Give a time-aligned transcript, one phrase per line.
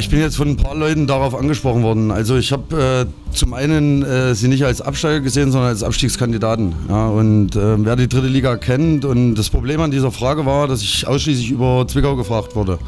[0.00, 2.10] Ich bin jetzt von ein paar Leuten darauf angesprochen worden.
[2.10, 6.74] Also ich habe äh, zum einen äh, sie nicht als Absteiger gesehen, sondern als Abstiegskandidaten.
[6.88, 10.68] Ja, und äh, wer die dritte Liga kennt und das Problem an dieser Frage war,
[10.68, 12.78] dass ich ausschließlich über Zwickau gefragt wurde.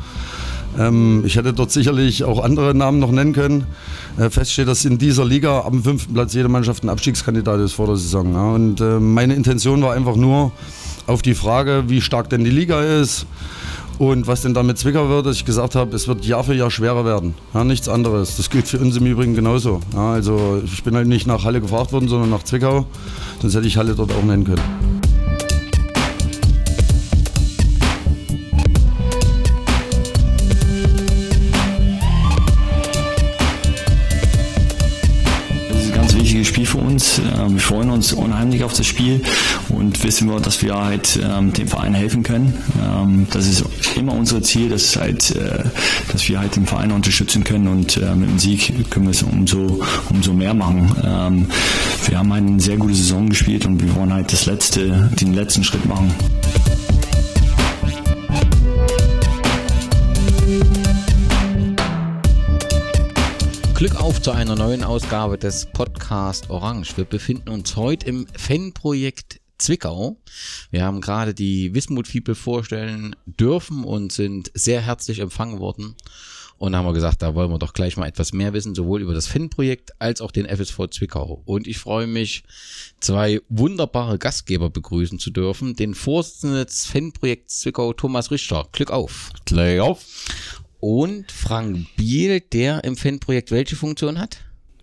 [0.79, 3.65] Ähm, ich hätte dort sicherlich auch andere Namen noch nennen können.
[4.19, 7.75] Äh, fest steht, dass in dieser Liga am fünften Platz jede Mannschaft ein Abstiegskandidat ist
[7.75, 8.33] vor der Saison.
[8.33, 8.53] Ja.
[8.53, 10.51] Und äh, meine Intention war einfach nur
[11.07, 13.27] auf die Frage, wie stark denn die Liga ist
[14.03, 16.72] und was denn damit Zwickau wird, dass ich gesagt habe, es wird Jahr für Jahr
[16.72, 17.34] schwerer werden.
[17.55, 18.36] Ja, nichts anderes.
[18.36, 19.78] Das gilt für uns im Übrigen genauso.
[19.95, 22.84] Ja, also ich bin halt nicht nach Halle gefragt worden, sondern nach Zwickau.
[23.41, 25.02] Sonst hätte ich Halle dort auch nennen können.
[37.03, 37.19] Uns.
[37.19, 39.22] Ähm, wir freuen uns unheimlich auf das Spiel
[39.69, 42.55] und wissen wir, dass wir halt ähm, dem Verein helfen können.
[42.81, 43.64] Ähm, das ist
[43.97, 45.64] immer unser Ziel, dass, halt, äh,
[46.12, 49.23] dass wir halt den Verein unterstützen können und äh, mit dem Sieg können wir es
[49.23, 51.48] umso, umso mehr machen.
[52.07, 55.64] wir haben eine sehr gute Saison gespielt und wir wollen halt das letzte, den letzten
[55.64, 56.12] Schritt machen.
[63.83, 66.97] Glück auf zu einer neuen Ausgabe des Podcast Orange.
[66.97, 70.19] Wir befinden uns heute im Fanprojekt Zwickau.
[70.70, 75.97] Wir haben gerade die Wismut People vorstellen dürfen und sind sehr herzlich empfangen worden.
[76.59, 79.03] Und da haben wir gesagt, da wollen wir doch gleich mal etwas mehr wissen, sowohl
[79.03, 81.42] über das Fanprojekt als auch den FSV Zwickau.
[81.45, 82.45] Und ich freue mich,
[83.01, 85.75] zwei wunderbare Gastgeber begrüßen zu dürfen.
[85.75, 88.69] Den Vorsitzenden des Fanprojekts Zwickau, Thomas Richter.
[88.71, 89.31] Glück auf.
[89.45, 90.05] Glück auf
[90.83, 94.39] und Frank Biel, der im Fanprojekt welche Funktion hat?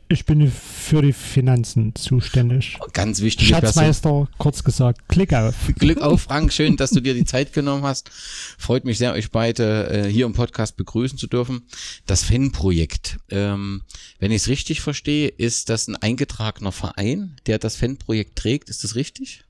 [0.07, 2.79] Ich bin für die Finanzen zuständig.
[2.93, 3.49] Ganz wichtig.
[3.49, 4.27] Schatzmeister, Person.
[4.39, 5.07] kurz gesagt.
[5.09, 5.53] Glück auf.
[5.77, 6.53] Glück auf, Frank.
[6.53, 8.09] Schön, dass du dir die Zeit genommen hast.
[8.57, 11.67] Freut mich sehr, euch beide äh, hier im Podcast begrüßen zu dürfen.
[12.07, 13.17] Das Fanprojekt.
[13.29, 13.83] Ähm,
[14.19, 18.69] wenn ich es richtig verstehe, ist das ein eingetragener Verein, der das Fanprojekt trägt.
[18.69, 19.43] Ist das richtig?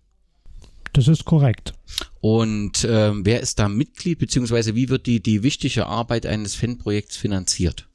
[0.94, 1.74] Das ist korrekt.
[2.22, 7.18] Und ähm, wer ist da Mitglied, beziehungsweise wie wird die, die wichtige Arbeit eines Fanprojekts
[7.18, 7.88] finanziert?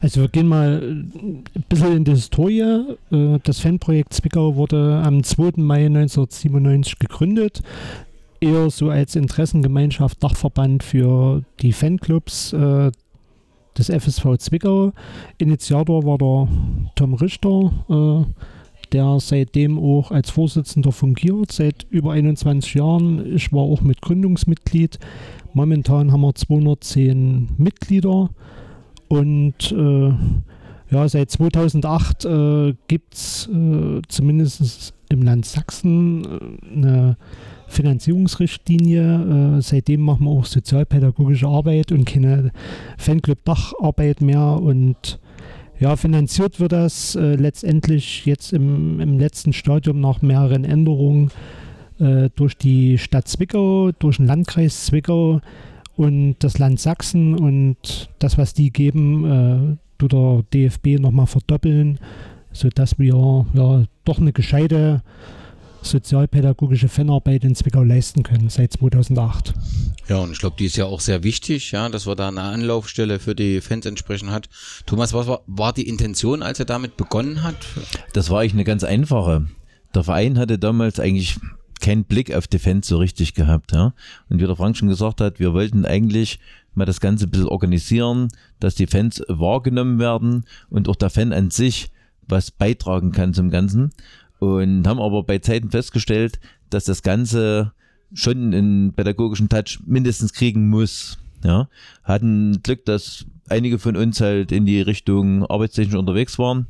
[0.00, 2.60] Also wir gehen mal ein bisschen in die Historie.
[3.10, 5.52] Äh, das Fanprojekt Zwickau wurde am 2.
[5.56, 7.62] Mai 1997 gegründet.
[8.40, 12.90] Eher so als Interessengemeinschaft, Dachverband für die Fanclubs äh,
[13.76, 14.92] des FSV Zwickau.
[15.38, 16.48] Initiator war der
[16.94, 18.44] Tom Richter äh,
[18.94, 23.34] der seitdem auch als Vorsitzender fungiert, seit über 21 Jahren.
[23.34, 24.98] Ich war auch mit Gründungsmitglied.
[25.52, 28.30] Momentan haben wir 210 Mitglieder
[29.08, 30.12] und äh,
[30.90, 37.16] ja, seit 2008 äh, gibt es äh, zumindest im Land Sachsen äh, eine
[37.68, 39.56] Finanzierungsrichtlinie.
[39.58, 42.52] Äh, seitdem machen wir auch sozialpädagogische Arbeit und keine
[42.98, 45.18] Fanclub-Dacharbeit mehr und
[45.80, 51.30] ja, finanziert wird das äh, letztendlich jetzt im, im letzten Stadium nach mehreren Änderungen
[51.98, 55.40] äh, durch die Stadt Zwickau, durch den Landkreis Zwickau
[55.96, 61.98] und das Land Sachsen und das, was die geben, äh, tut der DFB nochmal verdoppeln,
[62.52, 65.02] sodass wir ja doch eine gescheite
[65.82, 69.54] sozialpädagogische Fanarbeit in Zwickau leisten können seit 2008.
[70.08, 72.42] Ja, und ich glaube, die ist ja auch sehr wichtig, ja, dass wir da eine
[72.42, 74.48] Anlaufstelle für die Fans entsprechend hat.
[74.84, 77.56] Thomas, was war, war die Intention, als er damit begonnen hat?
[78.12, 79.46] Das war eigentlich eine ganz einfache.
[79.94, 81.36] Der Verein hatte damals eigentlich
[81.80, 83.72] keinen Blick auf die Fans so richtig gehabt.
[83.72, 83.94] Ja?
[84.28, 86.38] Und wie der Frank schon gesagt hat, wir wollten eigentlich
[86.74, 88.28] mal das Ganze ein bisschen organisieren,
[88.60, 91.90] dass die Fans wahrgenommen werden und auch der Fan an sich
[92.26, 93.92] was beitragen kann zum Ganzen
[94.38, 96.40] und haben aber bei Zeiten festgestellt,
[96.70, 97.72] dass das Ganze
[98.14, 101.18] schon einen pädagogischen Touch mindestens kriegen muss.
[101.44, 101.68] Ja,
[102.02, 106.68] hatten Glück, dass einige von uns halt in die Richtung arbeitstechnisch unterwegs waren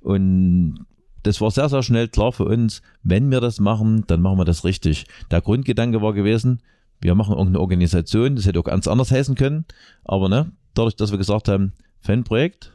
[0.00, 0.86] und
[1.22, 4.44] das war sehr, sehr schnell klar für uns, wenn wir das machen, dann machen wir
[4.44, 5.06] das richtig.
[5.30, 6.62] Der Grundgedanke war gewesen,
[7.00, 9.66] wir machen irgendeine Organisation, das hätte auch ganz anders heißen können,
[10.04, 12.72] aber ne, dadurch, dass wir gesagt haben, Fanprojekt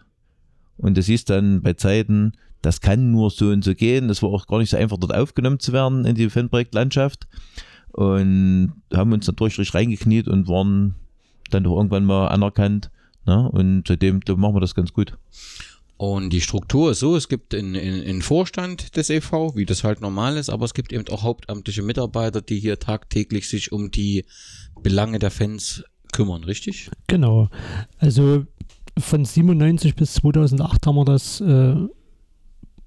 [0.78, 4.08] und das hieß dann bei Zeiten, das kann nur so und so gehen.
[4.08, 7.28] Das war auch gar nicht so einfach, dort aufgenommen zu werden in die Fanprojektlandschaft.
[7.94, 10.96] Und haben uns natürlich richtig reingekniet und waren
[11.50, 12.90] dann doch irgendwann mal anerkannt.
[13.26, 13.50] Ne?
[13.52, 15.18] Und seitdem machen wir das ganz gut.
[15.98, 20.36] Und die Struktur ist so, es gibt einen Vorstand des e.V., wie das halt normal
[20.38, 24.26] ist, aber es gibt eben auch hauptamtliche Mitarbeiter, die hier tagtäglich sich um die
[24.82, 26.90] Belange der Fans kümmern, richtig?
[27.06, 27.50] Genau.
[28.00, 28.48] Also
[28.98, 31.76] von 97 bis 2008 haben wir das äh,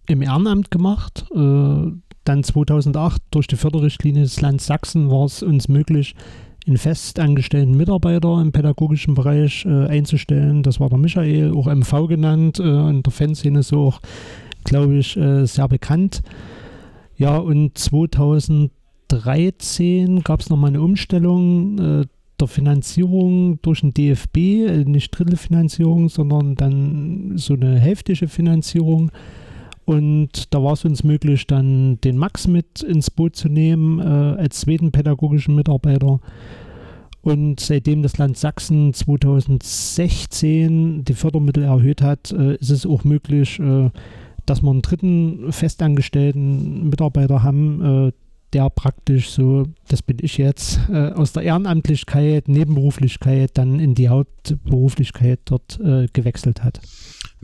[0.06, 1.24] im Ehrenamt gemacht.
[1.32, 1.92] Äh,
[2.24, 6.14] dann 2008 durch die Förderrichtlinie des Landes Sachsen war es uns möglich,
[6.66, 10.62] einen festangestellten Mitarbeiter im pädagogischen Bereich äh, einzustellen.
[10.62, 14.00] Das war der Michael, auch MV genannt, äh, in der Fanszene so auch,
[14.64, 16.22] glaube ich, äh, sehr bekannt.
[17.16, 22.06] Ja, und 2013 gab es nochmal eine Umstellung äh,
[22.40, 29.12] der Finanzierung durch den DFB, äh, nicht Drittelfinanzierung, sondern dann so eine hälftige Finanzierung.
[29.84, 34.40] Und da war es uns möglich, dann den Max mit ins Boot zu nehmen äh,
[34.40, 36.20] als zweiten pädagogischen Mitarbeiter.
[37.20, 43.60] Und seitdem das Land Sachsen 2016 die Fördermittel erhöht hat, äh, ist es auch möglich,
[43.60, 43.90] äh,
[44.46, 48.12] dass wir einen dritten festangestellten Mitarbeiter haben, äh,
[48.52, 54.08] der praktisch so, das bin ich jetzt, äh, aus der Ehrenamtlichkeit, Nebenberuflichkeit dann in die
[54.08, 56.80] Hauptberuflichkeit dort äh, gewechselt hat.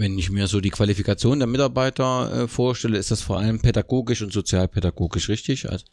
[0.00, 4.22] Wenn ich mir so die Qualifikation der Mitarbeiter äh, vorstelle, ist das vor allem pädagogisch
[4.22, 5.68] und sozialpädagogisch richtig?
[5.68, 5.84] Also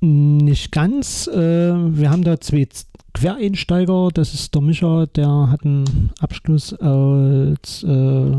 [0.00, 1.28] nicht ganz.
[1.28, 2.66] Äh, wir haben da zwei
[3.14, 4.08] Quereinsteiger.
[4.12, 8.36] Das ist der Mischer, der hat einen Abschluss als äh,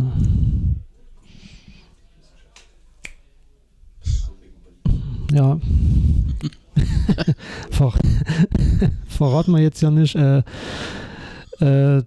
[5.32, 5.62] ja.
[7.72, 7.94] Ver
[9.08, 10.16] verraten wir jetzt ja nicht.
[10.16, 10.44] Äh,
[11.62, 12.04] äh,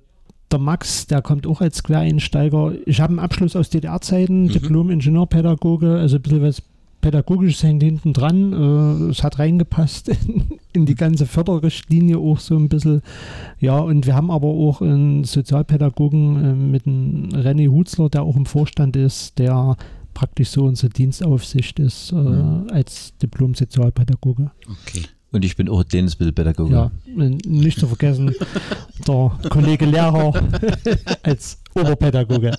[0.51, 2.73] der Max, der kommt auch als Quereinsteiger.
[2.87, 4.49] Ich habe einen Abschluss aus DDR-Zeiten, mhm.
[4.49, 6.63] Diplom-Ingenieurpädagoge, also ein bisschen was
[7.01, 8.53] Pädagogisches hängt hinten dran.
[8.53, 13.03] Äh, es hat reingepasst in, in, die ganze Förderrichtlinie auch so ein bisschen.
[13.59, 18.37] Ja, und wir haben aber auch einen Sozialpädagogen äh, mit einem René Hutzler, der auch
[18.37, 19.77] im Vorstand ist, der
[20.13, 22.67] praktisch so unsere Dienstaufsicht ist äh, mhm.
[22.71, 24.51] als Diplom-Sozialpädagoge.
[24.67, 25.07] Okay.
[25.33, 26.73] Und ich bin auch Tennisbildpädagoge.
[26.73, 28.35] Ja, nicht zu vergessen,
[29.07, 30.33] der Kollege Lehrer
[31.23, 32.57] als Oberpädagoge.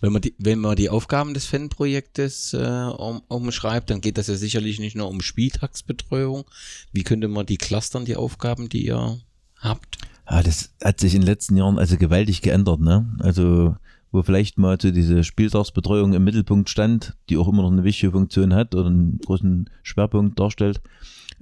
[0.00, 4.26] Wenn man die, wenn man die Aufgaben des Fanprojektes äh, um, umschreibt, dann geht das
[4.26, 6.44] ja sicherlich nicht nur um Spieltagsbetreuung.
[6.92, 9.18] Wie könnte man die clustern, die Aufgaben, die ihr
[9.56, 9.98] habt?
[10.30, 12.80] Ja, das hat sich in den letzten Jahren also gewaltig geändert.
[12.80, 13.16] Ne?
[13.20, 13.74] Also
[14.10, 18.12] wo vielleicht mal so diese Spieltagsbetreuung im Mittelpunkt stand, die auch immer noch eine wichtige
[18.12, 20.80] Funktion hat oder einen großen Schwerpunkt darstellt,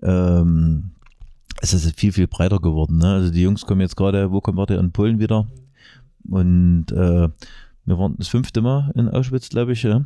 [0.03, 0.91] ähm,
[1.61, 2.99] es ist viel, viel breiter geworden.
[2.99, 3.13] Ne?
[3.15, 5.47] Also die Jungs kommen jetzt gerade, wo kommen wir in Polen wieder?
[6.29, 7.29] Und äh,
[7.85, 10.05] wir waren das fünfte Mal in Auschwitz, glaube ich, ja?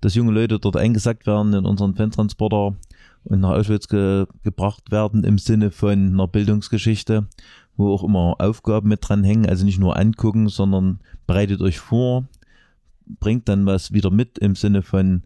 [0.00, 2.76] dass junge Leute dort eingesackt werden in unseren Fantransporter
[3.24, 7.26] und nach Auschwitz ge gebracht werden im Sinne von einer Bildungsgeschichte,
[7.76, 12.26] wo auch immer Aufgaben mit dran hängen, also nicht nur angucken, sondern bereitet euch vor,
[13.20, 15.22] bringt dann was wieder mit im Sinne von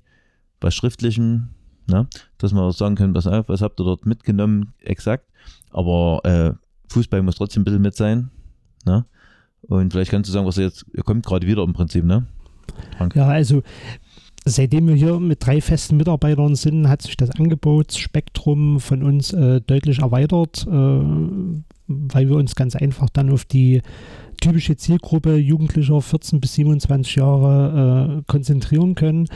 [0.60, 1.50] was Schriftlichem,
[1.86, 2.06] ne?
[2.38, 5.26] dass man sagen kann, pass auf, was habt ihr dort mitgenommen, exakt,
[5.70, 6.52] aber äh,
[6.92, 8.30] Fußball muss trotzdem ein bisschen mit sein.
[8.84, 9.04] Ne?
[9.62, 12.26] Und vielleicht kannst du sagen, was ihr jetzt, ihr kommt gerade wieder im Prinzip, ne?
[12.96, 13.14] Frank.
[13.14, 13.62] Ja, also
[14.44, 19.60] seitdem wir hier mit drei festen Mitarbeitern sind, hat sich das Angebotsspektrum von uns äh,
[19.60, 23.82] deutlich erweitert, äh, weil wir uns ganz einfach dann auf die
[24.42, 29.28] typische Zielgruppe Jugendlicher 14 bis 27 Jahre äh, konzentrieren können.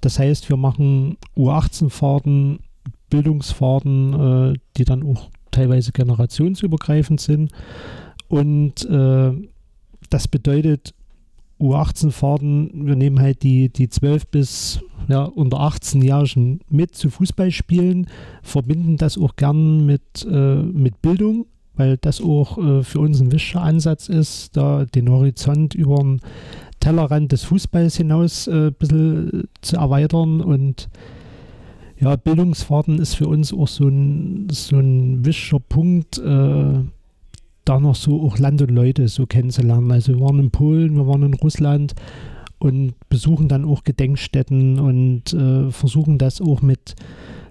[0.00, 2.60] Das heißt, wir machen U18-Fahrten,
[3.10, 7.52] Bildungsfahrten, äh, die dann auch teilweise generationsübergreifend sind.
[8.28, 9.32] Und äh,
[10.10, 10.94] das bedeutet,
[11.60, 18.08] U18-Fahrten, wir nehmen halt die, die 12 bis ja, unter 18-Jährigen mit zu Fußballspielen,
[18.42, 23.32] verbinden das auch gern mit, äh, mit Bildung weil das auch äh, für uns ein
[23.32, 26.20] wichtiger Ansatz ist, da den Horizont über den
[26.80, 30.88] Tellerrand des Fußballs hinaus äh, ein bisschen zu erweitern und
[31.98, 36.80] ja, Bildungsfahrten ist für uns auch so ein, so ein wichtiger Punkt, äh,
[37.64, 39.90] da noch so auch Land und Leute so kennenzulernen.
[39.90, 41.94] Also wir waren in Polen, wir waren in Russland
[42.58, 46.94] und besuchen dann auch Gedenkstätten und äh, versuchen das auch mit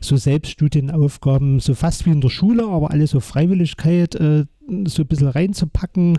[0.04, 4.46] so Selbststudienaufgaben, so fast wie in der Schule, aber alles so Freiwilligkeit, äh,
[4.86, 6.18] so ein bisschen reinzupacken,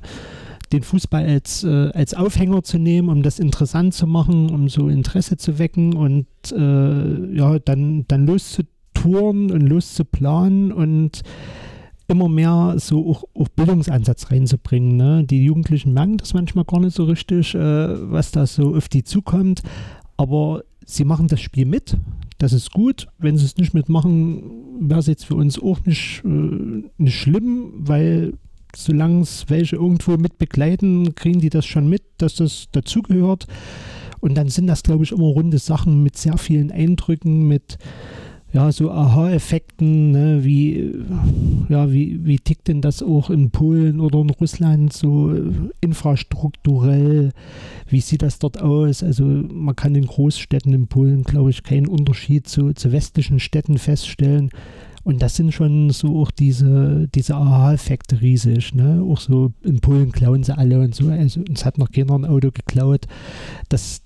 [0.72, 4.88] den Fußball als, äh, als Aufhänger zu nehmen, um das interessant zu machen, um so
[4.88, 11.22] Interesse zu wecken und äh, ja, dann, dann loszutouren und loszuplanen und
[12.06, 14.96] immer mehr so auch, auch Bildungsansatz reinzubringen.
[14.96, 15.24] Ne?
[15.24, 19.04] Die Jugendlichen merken das manchmal gar nicht so richtig, äh, was da so auf die
[19.04, 19.62] zukommt,
[20.24, 21.98] aber sie machen das Spiel mit.
[22.38, 23.08] Das ist gut.
[23.18, 24.42] Wenn sie es nicht mitmachen,
[24.80, 28.32] wäre es jetzt für uns auch nicht, äh, nicht schlimm, weil
[28.74, 33.46] solange es welche irgendwo mit begleiten, kriegen die das schon mit, dass das dazugehört.
[34.20, 37.76] Und dann sind das, glaube ich, immer runde Sachen mit sehr vielen Eindrücken, mit
[38.54, 40.94] ja, so Aha-Effekten, ne, wie,
[41.68, 45.34] ja, wie, wie tickt denn das auch in Polen oder in Russland so
[45.80, 47.32] infrastrukturell?
[47.88, 49.02] Wie sieht das dort aus?
[49.02, 53.76] Also man kann in Großstädten in Polen, glaube ich, keinen Unterschied zu, zu westlichen Städten
[53.76, 54.50] feststellen.
[55.02, 58.72] Und das sind schon so auch diese, diese Aha-Effekte riesig.
[58.72, 59.02] Ne?
[59.02, 61.08] Auch so in Polen klauen sie alle und so.
[61.08, 63.06] Also uns hat noch keiner ein Auto geklaut.
[63.68, 64.00] Das,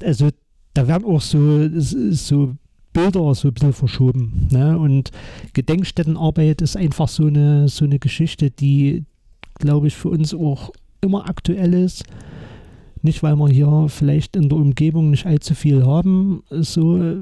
[0.00, 0.28] also
[0.74, 2.54] da werden auch so, so
[2.92, 4.48] Bilder so ein bisschen verschoben.
[4.50, 4.78] Ne?
[4.78, 5.10] Und
[5.52, 9.04] Gedenkstättenarbeit ist einfach so eine, so eine Geschichte, die,
[9.58, 10.70] glaube ich, für uns auch
[11.00, 12.04] immer aktuell ist.
[13.02, 17.16] Nicht, weil wir hier vielleicht in der Umgebung nicht allzu viel haben, so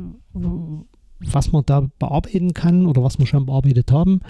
[1.21, 4.21] was man da bearbeiten kann oder was wir schon bearbeitet haben.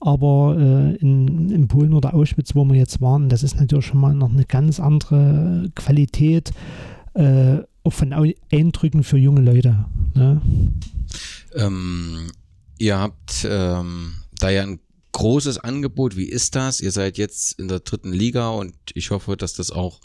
[0.00, 4.00] Aber äh, in, in Polen oder Auschwitz, wo wir jetzt waren, das ist natürlich schon
[4.00, 6.52] mal noch eine ganz andere Qualität,
[7.14, 7.58] äh,
[7.88, 8.12] auch von
[8.52, 9.86] Eindrücken für junge Leute.
[10.14, 10.42] Ne?
[11.54, 12.30] Ähm,
[12.78, 14.80] ihr habt ähm, da ja ein
[15.12, 16.16] großes Angebot.
[16.16, 16.80] Wie ist das?
[16.80, 20.00] Ihr seid jetzt in der dritten Liga und ich hoffe, dass das auch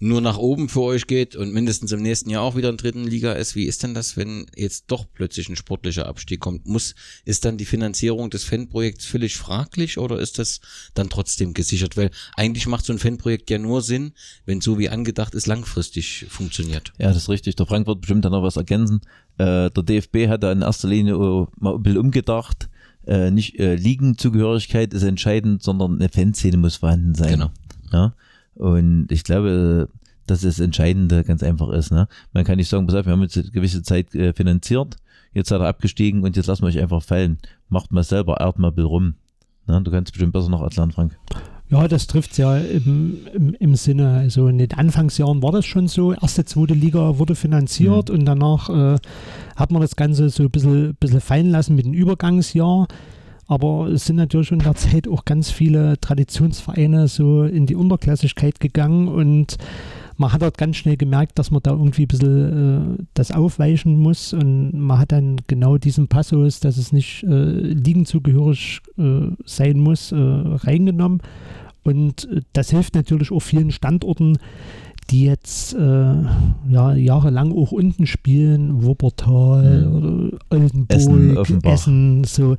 [0.00, 3.04] nur nach oben für euch geht und mindestens im nächsten Jahr auch wieder in dritten
[3.04, 3.56] Liga ist.
[3.56, 6.66] Wie ist denn das, wenn jetzt doch plötzlich ein sportlicher Abstieg kommt?
[6.66, 10.60] Muss, ist dann die Finanzierung des Fanprojekts völlig fraglich oder ist das
[10.94, 11.96] dann trotzdem gesichert?
[11.96, 14.12] Weil eigentlich macht so ein Fanprojekt ja nur Sinn,
[14.46, 16.92] wenn so wie angedacht ist, langfristig funktioniert.
[16.98, 17.56] Ja, das ist richtig.
[17.56, 19.00] Der Frank wird bestimmt dann noch was ergänzen.
[19.38, 21.16] Äh, der DFB hat da in erster Linie
[21.58, 22.68] mal ein bisschen umgedacht.
[23.06, 27.30] Äh, nicht äh, Ligenzugehörigkeit ist entscheidend, sondern eine Fanszene muss vorhanden sein.
[27.30, 27.50] Genau.
[27.90, 28.14] Ja?
[28.58, 29.88] Und ich glaube,
[30.26, 31.90] dass das Entscheidende ganz einfach ist.
[31.90, 32.08] Ne?
[32.32, 34.96] Man kann nicht sagen, pass auf, wir haben jetzt eine gewisse Zeit äh, finanziert,
[35.32, 37.38] jetzt seid ihr abgestiegen und jetzt lassen wir euch einfach fallen.
[37.68, 39.14] Macht mal selber, ehrt mal rum.
[39.66, 39.80] Ne?
[39.82, 41.16] Du kannst bestimmt besser noch erklären, Frank.
[41.70, 44.08] Ja, das trifft es ja im, im, im, Sinne.
[44.10, 46.14] Also in den Anfangsjahren war das schon so.
[46.14, 48.14] Erste, zweite Liga wurde finanziert mhm.
[48.14, 48.98] und danach äh,
[49.54, 52.88] hat man das Ganze so ein bisschen, bisschen fallen lassen mit dem Übergangsjahr.
[53.48, 58.60] Aber es sind natürlich in der Zeit auch ganz viele Traditionsvereine so in die Unterklassigkeit
[58.60, 59.56] gegangen und
[60.18, 63.96] man hat dort ganz schnell gemerkt, dass man da irgendwie ein bisschen äh, das aufweichen
[63.96, 69.78] muss und man hat dann genau diesen Passus, dass es nicht äh, liegenzugehörig äh, sein
[69.78, 71.22] muss, äh, reingenommen.
[71.84, 74.38] Und äh, das hilft natürlich auch vielen Standorten,
[75.10, 79.96] die jetzt äh, ja, jahrelang auch unten spielen, Wuppertal mhm.
[79.96, 82.56] oder Oldenburg, Essen, Essen so.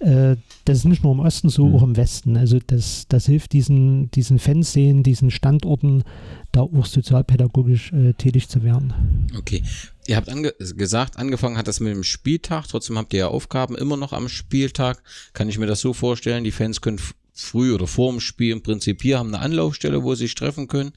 [0.00, 1.74] Äh, das ist nicht nur im Osten so, mhm.
[1.76, 2.36] auch im Westen.
[2.36, 6.02] Also das, das hilft diesen, diesen Fanszenen, diesen Standorten,
[6.50, 9.28] da auch sozialpädagogisch äh, tätig zu werden.
[9.38, 9.62] Okay.
[10.08, 13.76] Ihr habt ange gesagt, angefangen hat das mit dem Spieltag, trotzdem habt ihr ja Aufgaben
[13.76, 15.02] immer noch am Spieltag.
[15.34, 16.98] Kann ich mir das so vorstellen, die Fans können
[17.40, 20.68] früh oder vor dem Spiel im Prinzip hier, haben eine Anlaufstelle, wo sie sich treffen
[20.68, 20.92] können.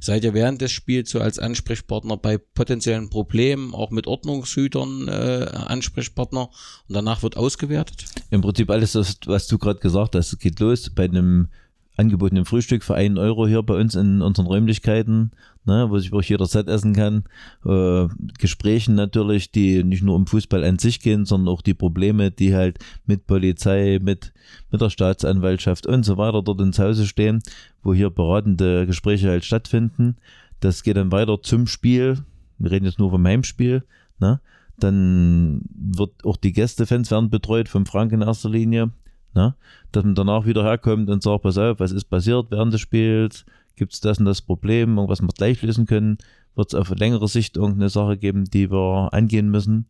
[0.00, 5.46] Seid ihr während des Spiels so als Ansprechpartner bei potenziellen Problemen, auch mit Ordnungshütern äh,
[5.66, 6.50] Ansprechpartner
[6.88, 8.04] und danach wird ausgewertet?
[8.30, 8.94] Im Prinzip alles,
[9.26, 11.48] was du gerade gesagt hast, geht los bei einem
[11.96, 15.30] angebotenen Frühstück für einen Euro hier bei uns in unseren Räumlichkeiten,
[15.64, 17.24] ne, wo sich wirklich jeder Set essen kann.
[17.64, 18.08] Äh,
[18.38, 22.54] Gesprächen natürlich, die nicht nur um Fußball an sich gehen, sondern auch die Probleme, die
[22.54, 24.32] halt mit Polizei, mit,
[24.70, 27.42] mit der Staatsanwaltschaft und so weiter dort ins Hause stehen,
[27.82, 30.16] wo hier beratende Gespräche halt stattfinden.
[30.60, 32.18] Das geht dann weiter zum Spiel.
[32.58, 33.84] Wir reden jetzt nur vom Heimspiel.
[34.18, 34.40] Ne?
[34.78, 38.90] Dann wird auch die Gästefans werden betreut vom Frank in erster Linie.
[39.34, 39.54] Ne?
[39.92, 43.44] Dass man danach wieder herkommt und sagt, pass auf, was ist passiert während des Spiels?
[43.76, 46.18] Gibt es das und das Problem, irgendwas wir gleich lösen können?
[46.54, 49.86] Wird es auf längere Sicht irgendeine Sache geben, die wir angehen müssen?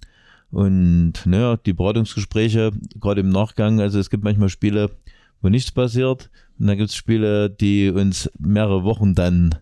[0.51, 2.71] Und naja, die Beratungsgespräche,
[3.01, 4.91] gerade im Nachgang, also es gibt manchmal Spiele,
[5.43, 6.31] wo nichts passiert.
[6.59, 9.57] Und dann gibt es Spiele, die uns mehrere Wochen dann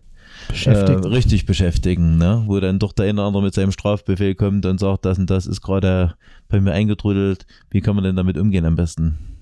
[0.65, 2.43] äh, richtig beschäftigen, ne?
[2.45, 5.29] wo dann doch der eine oder andere mit seinem Strafbefehl kommt und sagt, das und
[5.29, 6.15] das ist gerade
[6.47, 7.45] bei mir eingetrudelt.
[7.69, 9.32] Wie kann man denn damit umgehen am besten?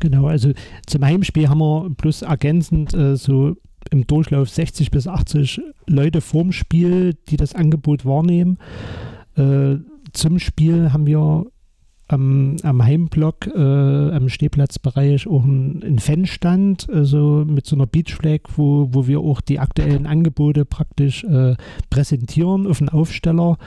[0.00, 0.52] Genau, also
[0.86, 3.56] zum Heimspiel haben wir plus ergänzend äh, so
[3.90, 8.58] im Durchlauf 60 bis 80 Leute vorm Spiel, die das Angebot wahrnehmen.
[9.36, 9.76] Äh,
[10.12, 11.46] zum Spiel haben wir
[12.08, 18.42] am, am Heimblock, äh, am Stehplatzbereich auch einen, einen Fanstand, also mit so einer Beachflag,
[18.56, 21.56] wo, wo wir auch die aktuellen Angebote praktisch äh,
[21.90, 23.58] präsentieren auf einen Aufsteller.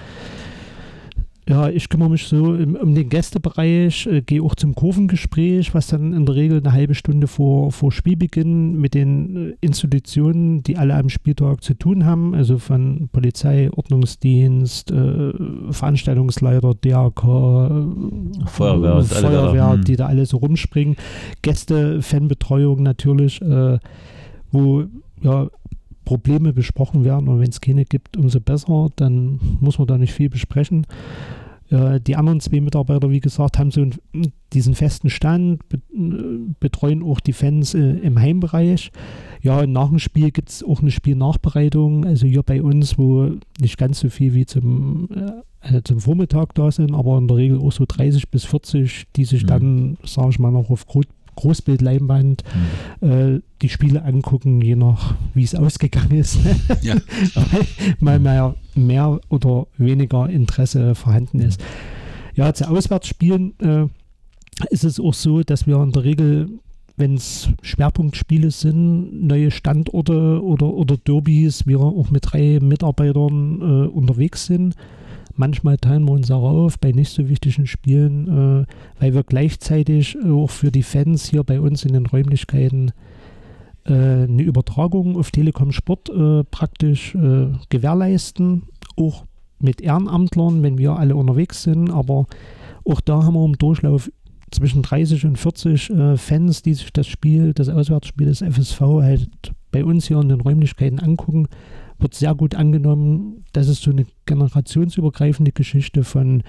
[1.49, 5.87] Ja, ich kümmere mich so um, um den Gästebereich, äh, gehe auch zum Kurvengespräch, was
[5.87, 10.77] dann in der Regel eine halbe Stunde vor, vor Spielbeginn mit den äh, Institutionen, die
[10.77, 15.33] alle am Spieltag zu tun haben, also von Polizei, Ordnungsdienst, äh,
[15.71, 20.97] Veranstaltungsleiter, DRK, äh, Feuerwehr, Feuerwehr die da alle so rumspringen,
[21.41, 23.79] Gäste, Fanbetreuung natürlich, äh,
[24.51, 24.83] wo
[25.23, 25.47] ja
[26.09, 30.11] Probleme besprochen werden und wenn es keine gibt, umso besser, dann muss man da nicht
[30.11, 30.87] viel besprechen
[31.69, 35.61] Äh, die anderen zwei Mitarbeiter, wie gesagt, haben so einen, diesen festen Stand,
[36.59, 38.91] betreuen auch die Fans äh, im Heimbereich.
[39.43, 42.05] Ja, nach dem Spiel gibt es auch eine Spielnachbereitung.
[42.05, 45.09] Also hier bei uns, wo nicht ganz so viel wie zum,
[45.61, 49.25] äh, zum Vormittag da sind, aber in der Regel auch so 30 bis 40, die
[49.25, 49.47] sich mhm.
[49.47, 50.87] dann, sage ich mal, noch auf
[51.39, 52.43] Großbildleinwand
[53.01, 53.09] mhm.
[53.09, 56.39] äh, die Spiele angucken, je nach wie es ausgegangen ist.
[56.81, 56.95] ja.
[57.99, 61.61] Weil mehr, mehr oder weniger Interesse vorhanden ist.
[62.35, 63.85] Ja, zu Auswärtsspielen äh,
[64.69, 66.49] ist es auch so, dass wir in der Regel
[66.99, 73.87] wenn es Schwerpunktspiele sind, neue Standorte oder, oder Derbys, wir auch mit drei Mitarbeitern äh,
[73.87, 74.75] unterwegs sind.
[75.39, 78.65] Manchmal teilen wir uns auch auf bei nicht so wichtigen Spielen, äh,
[78.99, 82.91] weil wir gleichzeitig auch für die Fans hier bei uns in den Räumlichkeiten
[83.85, 88.63] äh, eine Übertragung auf Telekom Sport äh, praktisch äh, gewährleisten.
[88.97, 89.23] Auch
[89.59, 92.25] mit Ehrenamtlern, wenn wir alle unterwegs sind, aber
[92.83, 94.11] auch da haben wir im Durchlauf
[94.51, 99.29] zwischen 30 und 40 äh, Fans, die sich das Spiel, das Auswärtsspiel des FSV halt
[99.71, 101.47] bei uns hier in den Räumlichkeiten angucken,
[101.99, 103.45] wird sehr gut angenommen.
[103.53, 106.43] Das ist so eine generationsübergreifende Geschichte von,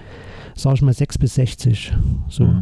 [0.55, 1.93] sag ich mal, 6 bis 60.
[2.29, 2.45] So.
[2.45, 2.59] Mhm.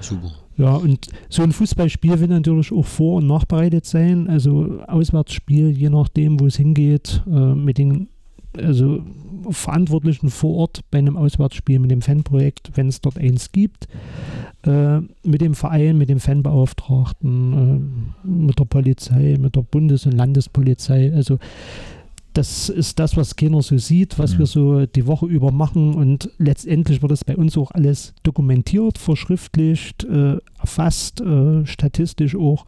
[0.00, 0.32] Super.
[0.56, 4.28] Ja, und so ein Fußballspiel will natürlich auch vor- und nachbereitet sein.
[4.28, 8.08] Also Auswärtsspiel, je nachdem, wo es hingeht, äh, mit den
[8.56, 9.02] also
[9.50, 13.88] Verantwortlichen vor Ort bei einem Auswärtsspiel mit dem Fanprojekt, wenn es dort eins gibt,
[14.62, 20.12] äh, mit dem Verein, mit dem Fanbeauftragten, äh, mit der Polizei, mit der Bundes- und
[20.12, 21.12] Landespolizei.
[21.12, 21.38] Also
[22.34, 24.38] das ist das, was keiner so sieht, was mhm.
[24.38, 28.98] wir so die Woche über machen und letztendlich wird das bei uns auch alles dokumentiert,
[28.98, 32.66] verschriftlicht, äh, erfasst, äh, statistisch auch,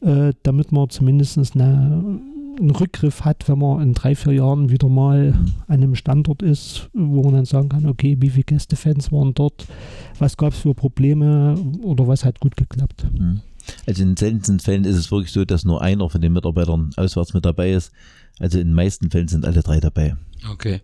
[0.00, 2.20] äh, damit man zumindest eine
[2.58, 5.34] einen Rückgriff hat, wenn man in drei, vier Jahren wieder mal
[5.66, 9.66] an einem Standort ist, wo man dann sagen kann, okay, wie viele Gästefans waren dort,
[10.18, 13.06] was gab es für Probleme oder was hat gut geklappt.
[13.18, 13.40] Mhm.
[13.86, 17.34] Also in seltensten Fällen ist es wirklich so, dass nur einer von den Mitarbeitern auswärts
[17.34, 17.92] mit dabei ist.
[18.40, 20.16] Also in den meisten Fällen sind alle drei dabei.
[20.50, 20.80] Okay.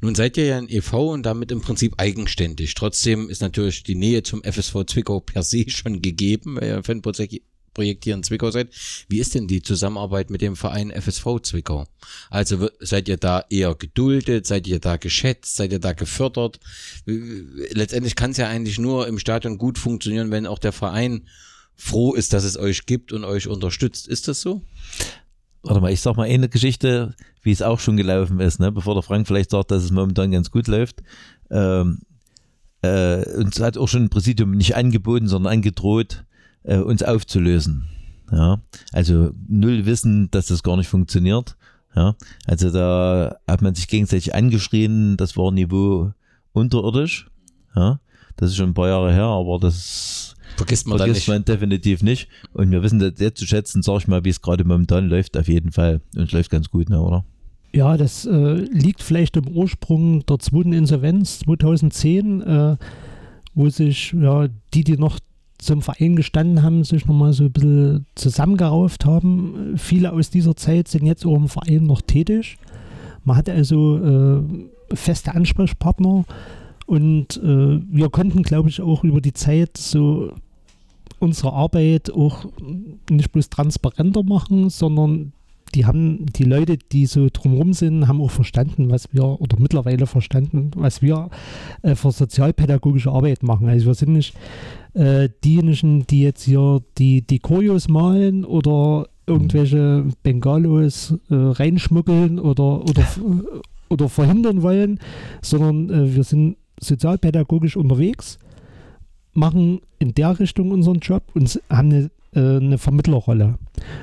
[0.00, 1.12] Nun seid ihr ja ein e.V.
[1.12, 2.74] und damit im Prinzip eigenständig.
[2.74, 6.84] Trotzdem ist natürlich die Nähe zum FSV Zwickau per se schon gegeben, weil ihr ein
[6.84, 7.42] Fanprojekt
[7.72, 8.68] Projekt hier in Zwickau seid.
[9.08, 11.86] Wie ist denn die Zusammenarbeit mit dem Verein FSV Zwickau?
[12.28, 14.46] Also seid ihr da eher geduldet?
[14.46, 15.56] Seid ihr da geschätzt?
[15.56, 16.60] Seid ihr da gefördert?
[17.06, 21.28] Letztendlich kann es ja eigentlich nur im Stadion gut funktionieren, wenn auch der Verein
[21.76, 24.08] froh ist, dass es euch gibt und euch unterstützt.
[24.08, 24.62] Ist das so?
[25.62, 28.72] Warte mal, ich sag mal eine Geschichte, wie es auch schon gelaufen ist, ne?
[28.72, 31.02] bevor der Frank vielleicht sagt, dass es momentan ganz gut läuft.
[31.50, 32.00] Ähm,
[32.82, 36.24] äh, uns hat auch schon ein Präsidium nicht angeboten, sondern angedroht,
[36.62, 37.88] äh, uns aufzulösen.
[38.32, 38.60] Ja,
[38.92, 41.56] also null Wissen, dass das gar nicht funktioniert.
[41.94, 42.14] Ja,
[42.46, 46.12] also da hat man sich gegenseitig angeschrien, das war Niveau
[46.52, 47.28] unterirdisch.
[47.74, 48.00] Ja,
[48.36, 52.28] das ist schon ein paar Jahre her, aber das vergisst man, vergisst man definitiv nicht.
[52.52, 55.36] Und wir wissen das sehr zu schätzen, sag ich mal, wie es gerade momentan läuft,
[55.36, 56.00] auf jeden Fall.
[56.14, 57.24] Und es läuft ganz gut, ne, oder?
[57.72, 62.76] Ja, das äh, liegt vielleicht im Ursprung der zweiten Insolvenz 2010, äh,
[63.54, 65.18] wo sich ja, die, die noch
[65.58, 69.74] zum Verein gestanden haben, sich nochmal so ein bisschen zusammengerauft haben.
[69.76, 72.56] Viele aus dieser Zeit sind jetzt auch im Verein noch tätig.
[73.24, 76.24] Man hat also äh, feste Ansprechpartner
[76.86, 80.32] und äh, wir konnten, glaube ich, auch über die Zeit so
[81.20, 82.46] unsere Arbeit auch
[83.10, 85.32] nicht bloß transparenter machen, sondern
[85.74, 90.06] die haben, die Leute, die so drumherum sind, haben auch verstanden, was wir, oder mittlerweile
[90.06, 91.30] verstanden, was wir
[91.82, 93.68] äh, für sozialpädagogische Arbeit machen.
[93.68, 94.34] Also wir sind nicht
[94.94, 102.82] äh, diejenigen, die jetzt hier die, die Choreos malen oder irgendwelche Bengalos äh, reinschmuggeln oder,
[102.82, 103.06] oder,
[103.88, 104.98] oder verhindern wollen,
[105.40, 108.38] sondern äh, wir sind sozialpädagogisch unterwegs,
[109.32, 113.58] machen in der Richtung unseren Job und haben eine äh, eine Vermittlerrolle.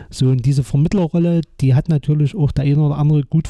[0.09, 3.47] So, und diese Vermittlerrolle, die hat natürlich auch der eine oder andere gut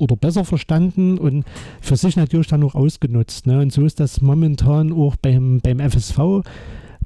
[0.00, 1.44] oder besser verstanden und
[1.80, 3.46] für sich natürlich dann auch ausgenutzt.
[3.46, 3.60] Ne?
[3.60, 6.18] Und so ist das momentan auch beim, beim FSV,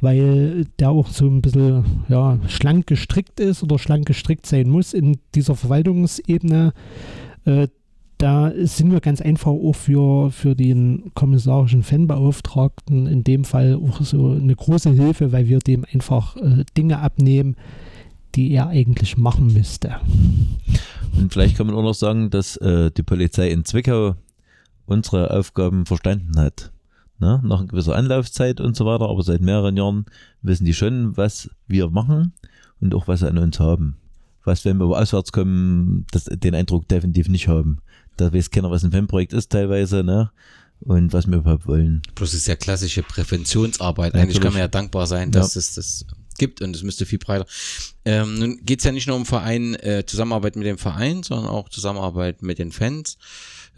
[0.01, 4.95] weil der auch so ein bisschen ja, schlank gestrickt ist oder schlank gestrickt sein muss
[4.95, 6.73] in dieser Verwaltungsebene.
[7.45, 7.69] Äh,
[8.19, 14.01] da sind wir ganz einfach auch für, für den kommissarischen Fanbeauftragten in dem Fall auch
[14.01, 17.57] so eine große Hilfe, weil wir dem einfach äh, Dinge abnehmen,
[18.35, 19.97] die er eigentlich machen müsste.
[21.17, 24.17] Und vielleicht kann man auch noch sagen, dass äh, die Polizei in Zwickau
[24.87, 26.73] unsere Aufgaben verstanden hat.
[27.19, 27.41] Ne?
[27.45, 30.07] Nach einer gewissen Anlaufzeit und so weiter, aber seit mehreren Jahren
[30.43, 32.33] wissen die schon, was wir machen
[32.81, 33.97] und auch was sie an uns haben.
[34.45, 37.81] Was, wenn wir auswärts kommen, das, den Eindruck definitiv nicht haben
[38.17, 40.31] da weiß keiner, was ein Fanprojekt ist teilweise, ne?
[40.81, 42.03] und was wir überhaupt wollen.
[42.15, 44.15] Plus ist ja klassische Präventionsarbeit.
[44.15, 45.59] Ja, Eigentlich kann man ja dankbar sein, dass Ja.
[45.61, 46.05] es das
[46.39, 47.47] gibt und es müsste viel breiter.
[48.05, 51.71] Ähm, nun geht's ja nicht nur um Verein, äh, Zusammenarbeit mit dem Verein, sondern auch
[51.71, 53.17] Zusammenarbeit mit den Fans.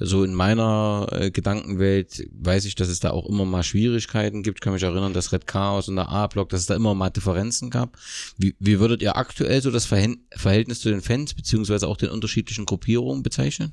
[0.00, 4.58] So in meiner äh, Gedankenwelt weiß ich, dass es da auch immer mal Schwierigkeiten gibt.
[4.58, 7.10] Ich kann mich erinnern, dass Red Chaos und der A-Block, dass es da immer mal
[7.10, 7.96] Differenzen gab.
[8.36, 12.10] Wie, wie würdet ihr aktuell so das Verhält- Verhältnis zu den Fans beziehungsweise auch den
[12.10, 13.72] unterschiedlichen Gruppierungen bezeichnen?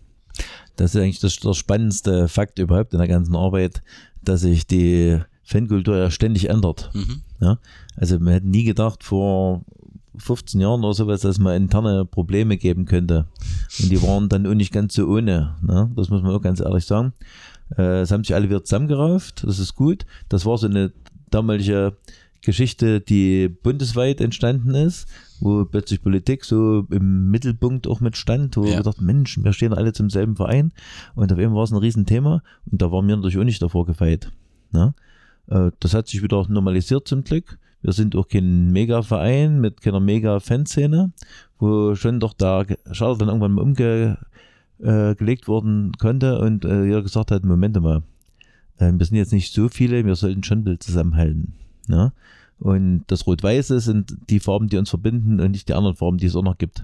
[0.75, 3.81] Das ist eigentlich das, der spannendste Fakt überhaupt in der ganzen Arbeit,
[4.21, 6.89] dass sich die Fankultur ja ständig ändert.
[6.93, 7.21] Mhm.
[7.39, 7.59] Ja?
[7.95, 9.63] Also man hätte nie gedacht vor
[10.17, 13.27] 15 Jahren oder sowas, dass man interne Probleme geben könnte.
[13.79, 15.55] Und die waren dann auch nicht ganz so ohne.
[15.61, 15.91] Ne?
[15.95, 17.13] Das muss man auch ganz ehrlich sagen.
[17.77, 20.05] Äh, es haben sich alle wieder zusammengerauft, das ist gut.
[20.29, 20.91] Das war so eine
[21.31, 21.97] damalige
[22.45, 25.07] Geschichte, die bundesweit entstanden ist,
[25.39, 28.77] wo plötzlich Politik so im Mittelpunkt auch mit stand, wo Ja.
[28.77, 30.71] wir dachten, Mensch, wir stehen alle zum selben Verein.
[31.15, 33.85] Und auf einmal war es ein Riesenthema und da waren wir natürlich auch nicht davor
[33.85, 34.31] gefeit.
[34.71, 34.93] Ne?
[35.47, 37.57] Äh, Das hat sich wieder normalisiert zum Glück.
[37.81, 41.11] Wir sind auch kein Mega-Verein mit keiner Mega-Fanszene,
[41.59, 47.31] wo schon doch der Schalter dann irgendwann mal umgelegt worden konnte und äh, jeder gesagt
[47.31, 48.01] hat, Moment mal,
[48.79, 51.53] äh, wir sind jetzt nicht so viele, wir sollten schon ein Bild zusammenhalten.
[51.87, 52.13] Ne?
[52.59, 56.27] Und das Rot-Weiße sind die Farben, die uns verbinden und nicht die anderen Farben, die
[56.27, 56.83] es auch noch gibt.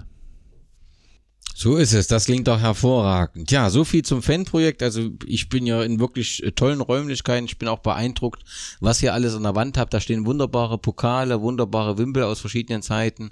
[1.62, 3.52] So ist es, das klingt doch hervorragend.
[3.52, 4.82] Ja, so viel zum Fanprojekt.
[4.82, 7.44] Also ich bin ja in wirklich äh, tollen Räumlichkeiten.
[7.44, 8.42] Ich bin auch beeindruckt,
[8.80, 9.94] was ihr alles an der Wand habt.
[9.94, 13.30] Da stehen wunderbare Pokale, wunderbare Wimpel aus verschiedenen Zeiten.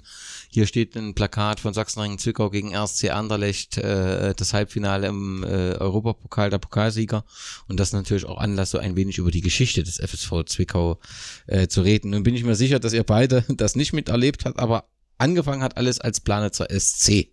[0.49, 5.73] Hier steht ein Plakat von Sachsenring Zwickau gegen RSC Anderlecht, äh, das Halbfinale im äh,
[5.73, 7.25] Europapokal der Pokalsieger.
[7.67, 11.01] Und das natürlich auch Anlass, so ein wenig über die Geschichte des FSV Zwickau
[11.47, 12.11] äh, zu reden.
[12.11, 14.85] Nun bin ich mir sicher, dass ihr beide das nicht miterlebt habt, aber
[15.17, 17.30] angefangen hat alles als Planitzer SC.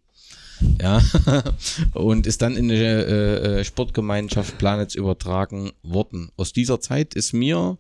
[0.81, 1.03] Ja,
[1.95, 6.31] und ist dann in eine äh, äh, Sportgemeinschaft Planitz übertragen worden.
[6.37, 7.79] Aus dieser Zeit ist mir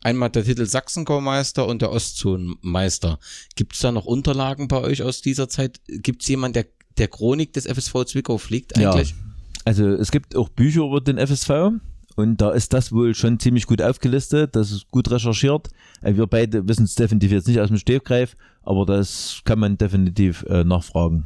[0.00, 3.18] einmal der Titel Sachsengaumeister und der Ostzonenmeister.
[3.56, 5.80] Gibt es da noch Unterlagen bei euch aus dieser Zeit?
[5.86, 6.66] Gibt es jemanden, der
[6.98, 9.10] der Chronik des FSV Zwickau pflegt eigentlich?
[9.10, 9.16] Ja.
[9.64, 11.72] Also es gibt auch Bücher über den FSV
[12.16, 15.68] und da ist das wohl schon ziemlich gut aufgelistet, das ist gut recherchiert.
[16.02, 19.78] Äh, Wir beide wissen es definitiv jetzt nicht aus dem Stegreif, aber das kann man
[19.78, 21.24] definitiv äh, nachfragen.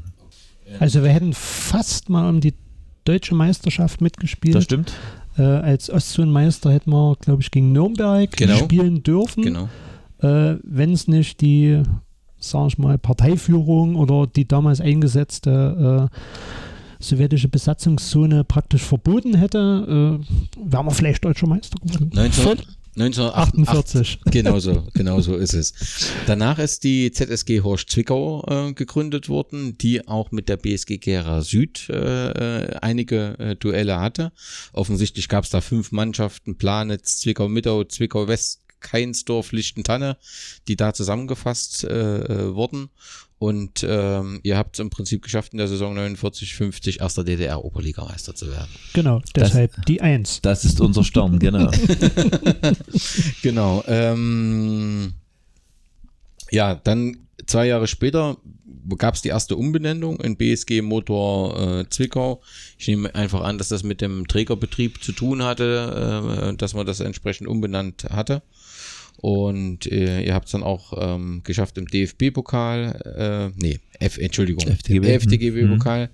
[0.80, 2.54] Also wir hätten fast mal um die
[3.04, 4.54] deutsche Meisterschaft mitgespielt.
[4.54, 4.92] Das stimmt.
[5.38, 8.56] Äh, als Ostzonenmeister hätten wir, glaube ich, gegen Nürnberg Genau.
[8.56, 9.42] spielen dürfen.
[9.44, 9.68] Genau.
[10.20, 11.82] Äh, Wenn es nicht die,
[12.38, 16.16] sag ich mal, Parteiführung oder die damals eingesetzte äh,
[17.04, 22.10] sowjetische Besatzungszone praktisch verboten hätte, äh, wären wir vielleicht deutscher Meister geworden.
[22.14, 22.56] 19, Voll-
[22.96, 24.18] 1948.
[24.18, 24.32] 48.
[24.32, 25.72] Genau so, genau so ist es.
[26.26, 31.40] Danach ist die ZSG Horst Zwickau äh, gegründet worden, die auch mit der BSG Gera
[31.42, 34.32] Süd äh, äh, einige äh, Duelle hatte.
[34.74, 40.16] Offensichtlich gab es da fünf Mannschaften, Planitz, Zwickau Mittau, Zwickau West, Keinsdorf, Lichtentanne,
[40.68, 42.90] die da zusammengefasst äh, äh, wurden.
[43.38, 48.34] Und ähm, ihr habt es im Prinzip geschafft, in der Saison 49, 50 erster DDR-Oberligameister
[48.36, 48.68] zu werden.
[48.92, 50.40] Genau, Das- deshalb die Eins.
[50.42, 51.68] Das ist unser Stern, genau.
[53.42, 53.82] Genau.
[53.86, 55.14] Ähm,
[56.50, 57.16] ja, dann
[57.46, 58.36] zwei Jahre später
[58.96, 62.42] gab es die erste Umbenennung in BSG Motor äh, Zwickau.
[62.78, 66.86] Ich nehme einfach an, dass das mit dem Trägerbetrieb zu tun hatte, äh, dass man
[66.86, 68.42] das entsprechend umbenannt hatte.
[69.22, 74.66] Und äh, ihr habt es dann auch ähm, geschafft im DFB-Pokal, äh, nee, F, Entschuldigung,
[74.66, 75.14] FDGB.
[75.14, 76.10] FDGB-Pokal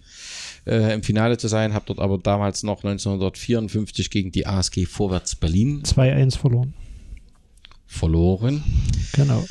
[0.67, 1.73] äh, im Finale zu sein.
[1.73, 6.75] Habt dort aber damals noch 1954 gegen die ASG Vorwärts Berlin 2-1 verloren.
[7.87, 8.63] verloren.
[9.15, 9.43] Genau.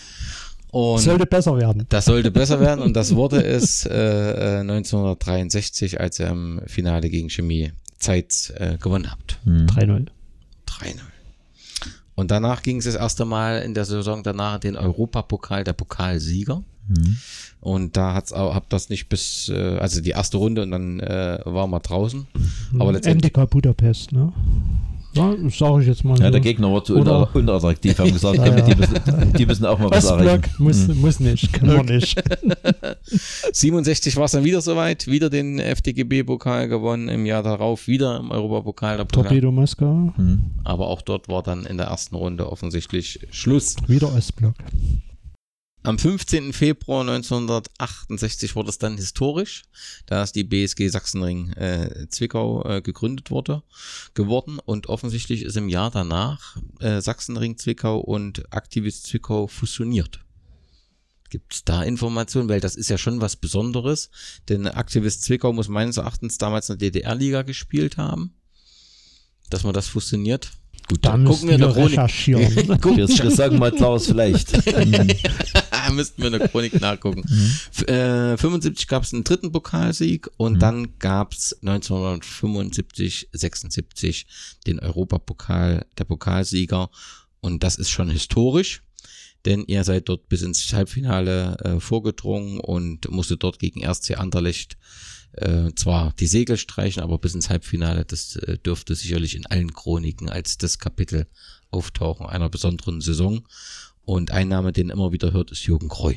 [0.70, 1.88] Und Sollte besser werden.
[1.90, 7.10] das sollte besser werden und das wurde es äh, äh, 1963, als ihr im Finale
[7.10, 9.40] gegen Chemie Zeit äh, gewonnen habt.
[9.46, 9.66] Hm.
[9.66, 10.10] 3-0.
[10.68, 10.94] 3-0.
[12.18, 16.64] Und danach ging es das erste Mal in der Saison danach den Europapokal der Pokalsieger.
[16.88, 17.18] Hm.
[17.60, 21.00] Und da hat's auch, hab das nicht bis, äh, also die erste Runde und dann
[21.00, 22.26] äh, waren wir draußen.
[22.80, 24.34] Aber letztendlich, MDK Budapest, ne?
[25.18, 26.18] Ja, sage ich jetzt mal.
[26.20, 26.32] Ja, so.
[26.32, 28.62] der Gegner war zu Oder- unatt- unattraktiv, haben gesagt, Ja, ja.
[28.62, 30.44] Die, müssen, die müssen auch mal was erreichen.
[30.60, 32.22] Muss, muss nicht, kann man nicht.
[33.52, 38.32] 67 war es dann wieder soweit, wieder den FDGB-Pokal gewonnen, im Jahr darauf wieder im
[38.32, 39.24] Europapokal der Pokal.
[39.24, 40.42] Torpedo Moskau, Hm.
[40.64, 43.76] Aber auch dort war dann in der ersten Runde offensichtlich Schluss.
[43.88, 44.54] wieder Ostblock.
[45.88, 46.52] Am 15.
[46.52, 49.64] Februar 1968 wurde es dann historisch,
[50.06, 53.64] da ist die BSG Sachsenring äh, Zwickau äh, gegründet wurde,
[54.14, 60.20] geworden und offensichtlich ist im Jahr danach äh, Sachsenring Zwickau und Aktivist Zwickau fusioniert.
[61.30, 62.50] Gibt es da Informationen?
[62.50, 64.10] Weil das ist ja schon was Besonderes,
[64.50, 68.34] denn Aktivist Zwickau muss meines Erachtens damals eine DDR-Liga gespielt haben.
[69.50, 70.52] dass man das fusioniert?
[70.90, 71.92] Gut, da gucken wir in der Chronik.
[71.92, 72.56] recherchieren.
[72.68, 74.52] wir, wir sagen mal Klaus vielleicht.
[75.92, 77.24] Müssten wir in der Chronik nachgucken.
[77.28, 77.86] Mhm.
[77.86, 80.60] Äh, 75 gab es einen dritten Pokalsieg und mhm.
[80.60, 84.28] dann gab es 1975, 76
[84.66, 86.90] den Europapokal, der Pokalsieger.
[87.40, 88.84] Und das ist schon historisch,
[89.46, 94.78] denn ihr seid dort bis ins Halbfinale äh, vorgedrungen und musstet dort gegen RC Anderlecht
[95.34, 99.74] äh, zwar die Segel streichen, aber bis ins Halbfinale, das äh, dürfte sicherlich in allen
[99.74, 101.28] Chroniken als das Kapitel
[101.70, 103.48] auftauchen einer besonderen Saison.
[104.08, 106.14] Und ein Name, den immer wieder hört, ist Jürgen Kreu.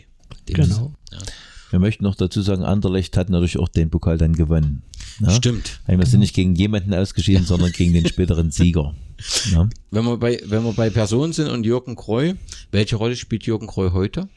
[0.47, 0.95] Genau.
[1.11, 1.19] ja.
[1.71, 4.85] Wir möchten noch dazu sagen, Anderlecht hat natürlich auch den Pokal dann gewonnen.
[5.19, 5.31] Ja?
[5.31, 5.81] Stimmt.
[5.89, 8.95] Wir sind nicht gegen jemanden ausgeschieden, sondern gegen den späteren Sieger.
[9.51, 9.69] Ja?
[9.91, 12.35] Wenn, wir bei, wenn wir bei Personen sind und Jürgen Kreu,
[12.71, 14.29] welche Rolle spielt Jürgen Kreu heute?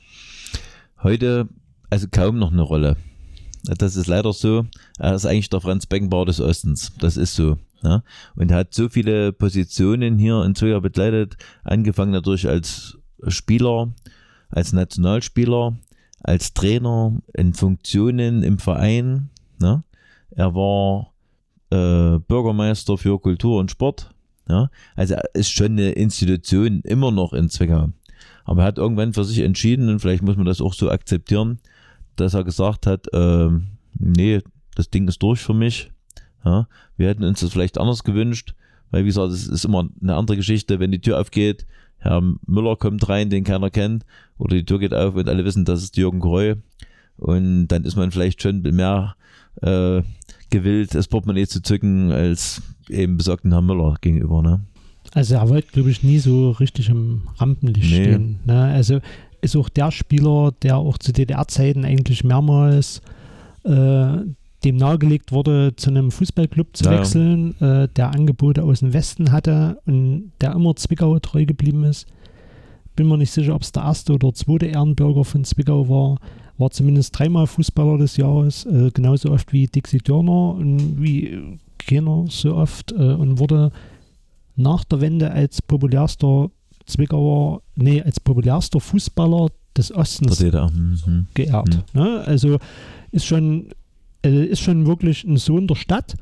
[1.04, 1.48] Heute,
[1.92, 2.98] also kaum noch eine Rolle.
[3.66, 4.66] Das ist leider so.
[4.98, 6.92] Er ist eigentlich der Franz Beckenbauer des Ostens.
[6.98, 7.60] Das ist so.
[7.84, 8.04] Ja?
[8.36, 13.94] Und er hat so viele Positionen hier in Zoya begleitet, angefangen natürlich als Spieler,
[14.50, 15.76] als Nationalspieler,
[16.22, 19.30] als Trainer, in Funktionen im Verein.
[19.60, 19.84] Ne?
[20.32, 21.14] Er war
[21.70, 24.14] äh, Bürgermeister für Kultur und Sport.
[24.48, 24.70] Ja?
[24.96, 27.90] Also er ist schon eine Institution immer noch in Zwickau.
[28.46, 31.60] Aber er hat irgendwann für sich entschieden, und vielleicht muss man das auch so akzeptieren,
[32.16, 33.50] dass er gesagt hat, äh,
[33.98, 34.42] nee,
[34.76, 35.92] das Ding ist durch für mich.
[36.46, 38.54] Ja, wir hätten uns das vielleicht anders gewünscht,
[38.92, 41.66] weil wie gesagt, es ist immer eine andere Geschichte, wenn die Tür aufgeht,
[42.04, 44.06] Herr Müller kommt rein, den keiner kennt,
[44.38, 46.56] oder die Tür geht auf und alle wissen, das ist Jürgen Kreu.
[47.16, 49.16] Und dann ist man vielleicht schon mehr
[49.62, 50.02] äh,
[50.50, 54.42] gewillt, das Portemonnaie zu zücken, als eben besagten Herrn Müller gegenüber.
[54.42, 54.60] Ne?
[55.14, 58.04] Also er wollte, glaube ich, nie so richtig im Rampenlicht nee.
[58.04, 58.40] stehen.
[58.46, 58.64] Ne?
[58.64, 59.00] Also
[59.42, 63.02] ist auch der Spieler, der auch zu DDR-Zeiten eigentlich mehrmals
[63.64, 64.18] äh,
[64.64, 66.92] dem nahegelegt wurde, zu einem Fußballclub zu ja.
[66.92, 72.08] wechseln, äh, der Angebote aus dem Westen hatte und der immer Zwickau treu geblieben ist.
[72.96, 76.20] Bin mir nicht sicher, ob es der erste oder zweite Ehrenbürger von Zwickau war.
[76.58, 82.26] War zumindest dreimal Fußballer des Jahres, äh, genauso oft wie Dixie Dörner und wie keiner
[82.30, 83.72] so oft äh, und wurde
[84.56, 86.50] nach der Wende als populärster
[86.86, 91.28] Zwickauer, nee, als populärster Fußballer des Ostens mhm.
[91.34, 91.80] geehrt.
[91.94, 92.00] Mhm.
[92.00, 92.24] Ne?
[92.26, 92.60] Also
[93.12, 93.70] ist schon,
[94.26, 96.16] äh, ist schon wirklich ein Sohn der Stadt,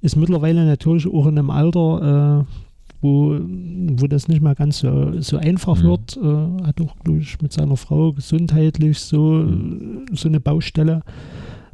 [0.00, 2.54] ist mittlerweile natürlich auch in einem Alter, äh,
[3.00, 5.86] wo, wo das nicht mehr ganz so, so einfach mhm.
[5.86, 6.16] wird.
[6.16, 10.06] Äh, hat auch, glaube ich, mit seiner Frau gesundheitlich so, mhm.
[10.12, 11.02] so eine Baustelle.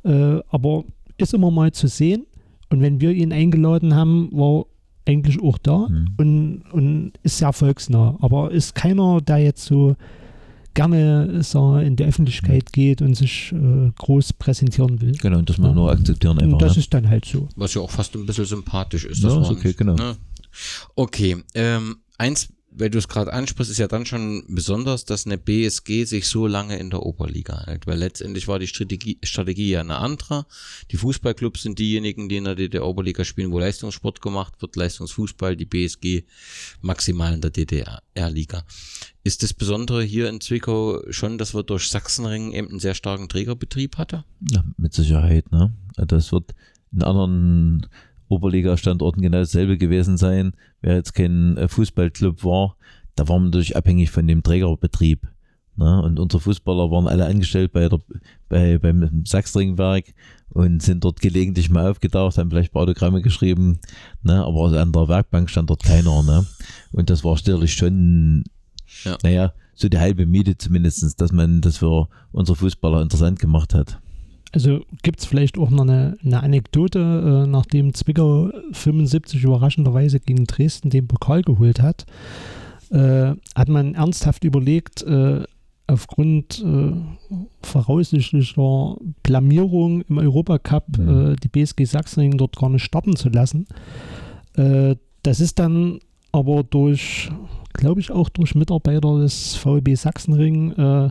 [0.05, 0.85] Äh, aber
[1.17, 2.27] ist immer mal zu sehen.
[2.71, 4.67] Und wenn wir ihn eingeladen haben, war
[5.07, 6.09] eigentlich auch da mhm.
[6.17, 8.17] und, und ist sehr volksnah.
[8.21, 9.97] Aber ist keiner, der jetzt so
[10.75, 15.13] gerne so in die Öffentlichkeit geht und sich äh, groß präsentieren will.
[15.13, 15.75] Genau, und das man ja.
[15.75, 16.53] nur akzeptieren einfach.
[16.53, 16.81] Und das ne?
[16.81, 17.49] ist dann halt so.
[17.57, 19.23] Was ja auch fast ein bisschen sympathisch ist.
[19.25, 19.95] Das ja, ist okay, genau.
[19.95, 20.17] Ne?
[20.95, 25.39] Okay, ähm, eins weil du es gerade ansprichst, ist ja dann schon besonders, dass eine
[25.39, 29.81] BSG sich so lange in der Oberliga hält, weil letztendlich war die Strategie, Strategie ja
[29.81, 30.47] eine andere.
[30.91, 35.67] Die Fußballclubs sind diejenigen, die in der DDR-Oberliga spielen, wo Leistungssport gemacht wird, Leistungsfußball, die
[35.67, 36.25] BSG
[36.81, 38.65] maximal in der DDR-Liga.
[39.23, 43.29] Ist das Besondere hier in Zwickau schon, dass wir durch Sachsenring eben einen sehr starken
[43.29, 44.25] Trägerbetrieb hatte?
[44.51, 45.73] Ja, mit Sicherheit, ne?
[45.97, 46.55] Das wird
[46.93, 47.87] in anderen
[48.35, 50.53] Oberliga-Standorten genau dasselbe gewesen sein.
[50.81, 52.77] Wer jetzt kein äh, Fußballclub war,
[53.17, 55.29] da war man natürlich abhängig von dem Trägerbetrieb.
[55.77, 56.03] Ne?
[56.03, 58.01] Und unsere Fußballer waren alle angestellt bei der,
[58.49, 60.15] bei, beim Sachsringwerk
[60.51, 63.81] und sind dort gelegentlich mal aufgetaucht, haben vielleicht Autogramme geschrieben,
[64.23, 64.45] ne?
[64.45, 66.23] aber an der Werkbank stand dort keiner.
[66.23, 66.47] Ne?
[66.93, 68.45] Und das war sicherlich schon,
[69.05, 69.19] ja.
[69.23, 74.01] naja, so die halbe Miete zumindest, dass man das für unsere Fußballer interessant gemacht hat.
[74.55, 80.45] Also gibt es vielleicht auch noch eine, eine Anekdote, äh, nachdem Zwickau 75 überraschenderweise gegen
[80.45, 82.07] Dresden den Pokal geholt hat,
[82.91, 85.43] äh, hat man ernsthaft überlegt, äh,
[85.89, 86.93] aufgrund äh,
[87.63, 91.33] voraussichtlicher Blamierung im Europacup mhm.
[91.33, 93.67] Äh, die BSG Sachsenring dort gar nicht starten zu lassen.
[94.57, 95.99] Äh, das ist dann
[96.31, 97.29] aber durch,
[97.73, 101.11] glaube ich, auch durch Mitarbeiter des VEB Sachsenring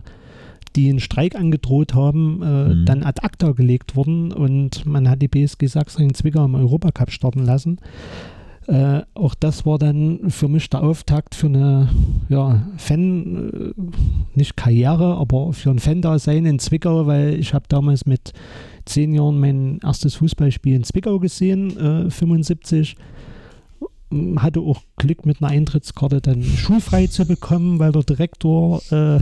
[0.76, 2.84] die einen Streik angedroht haben, äh, mhm.
[2.86, 7.44] dann ad acta gelegt wurden und man hat die BSG Sachsen Zwickau im Europacup starten
[7.44, 7.78] lassen.
[8.66, 11.88] Äh, auch das war dann für mich der Auftakt für eine
[12.30, 13.82] ja, Fan, äh,
[14.34, 18.32] nicht Karriere, aber für ein Fan-Dasein in Zwickau, weil ich habe damals mit
[18.86, 22.96] zehn Jahren mein erstes Fußballspiel in Zwickau gesehen, äh, 75
[24.36, 29.20] hatte auch Glück mit einer Eintrittskarte dann schulfrei zu bekommen, weil der Direktor äh,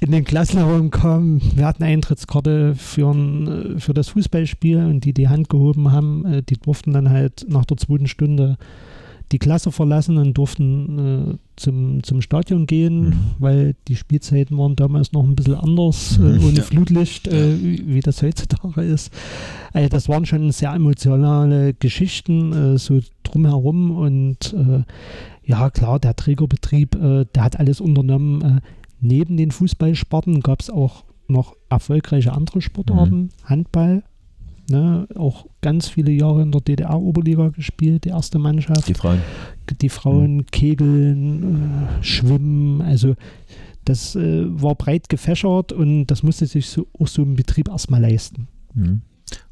[0.00, 1.40] in den Klassenraum kam.
[1.54, 6.42] Wir hatten Eintrittskarte für, ein, für das Fußballspiel und die die Hand gehoben haben, äh,
[6.42, 8.56] die durften dann halt nach der zweiten Stunde
[9.32, 10.98] die Klasse verlassen und durften
[11.32, 13.14] äh, zum, zum Stadion gehen, Mhm.
[13.40, 16.26] weil die Spielzeiten waren damals noch ein bisschen anders, Mhm.
[16.26, 16.62] äh, ohne Ja.
[16.62, 19.12] Flutlicht, äh, wie, wie das heutzutage ist.
[19.72, 24.84] Also das waren schon sehr emotionale Geschichten, äh, so drumherum und äh,
[25.44, 28.60] ja klar, der Trägerbetrieb, äh, der hat alles unternommen.
[29.06, 34.02] Neben den Fußballsparten gab es auch noch erfolgreiche andere Sportarten, Handball,
[34.68, 39.20] ne, auch ganz viele Jahre in der DDR-Oberliga gespielt, die erste Mannschaft Die Frauen.
[39.80, 43.14] die Frauen kegeln, äh, schwimmen, also
[43.84, 48.00] das äh, war breit gefächert und das musste sich so, auch so ein Betrieb erstmal
[48.00, 48.48] leisten.
[48.74, 49.02] Mhm.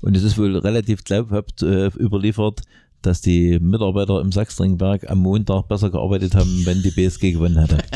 [0.00, 2.62] Und es ist wohl relativ glaubhaft äh, überliefert,
[3.06, 7.78] dass die Mitarbeiter im Sachsenringberg am Montag besser gearbeitet haben, wenn die BSG gewonnen hatte.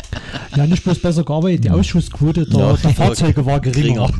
[0.55, 2.73] Ja, nicht bloß besser gearbeitet, die Ausschussquote der, Ja.
[2.75, 4.11] der Fahrzeuge war geringer.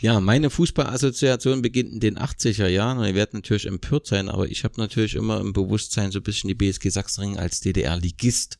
[0.00, 4.48] Ja, meine Fußballassoziation beginnt in den 80er Jahren und ihr werdet natürlich empört sein, aber
[4.48, 8.58] ich habe natürlich immer im Bewusstsein so ein bisschen die BSG Sachsenring als DDR-Ligist.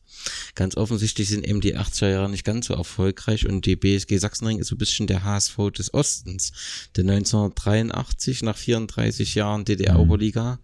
[0.55, 4.59] Ganz offensichtlich sind eben die 80er Jahre nicht ganz so erfolgreich und die BSG Sachsenring
[4.59, 6.51] ist so ein bisschen der HSV des Ostens.
[6.97, 10.59] Denn 1983, nach 34 Jahren DDR-Oberliga,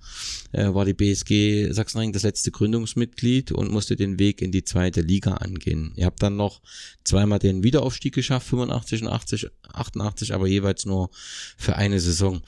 [0.52, 5.02] äh, war die BSG Sachsenring das letzte Gründungsmitglied und musste den Weg in die zweite
[5.02, 5.94] Liga angehen.
[5.96, 6.62] Ihr habt dann noch
[7.04, 11.10] zweimal den Wiederaufstieg geschafft, 85 und 80, 88, aber jeweils nur
[11.58, 12.42] für eine Saison.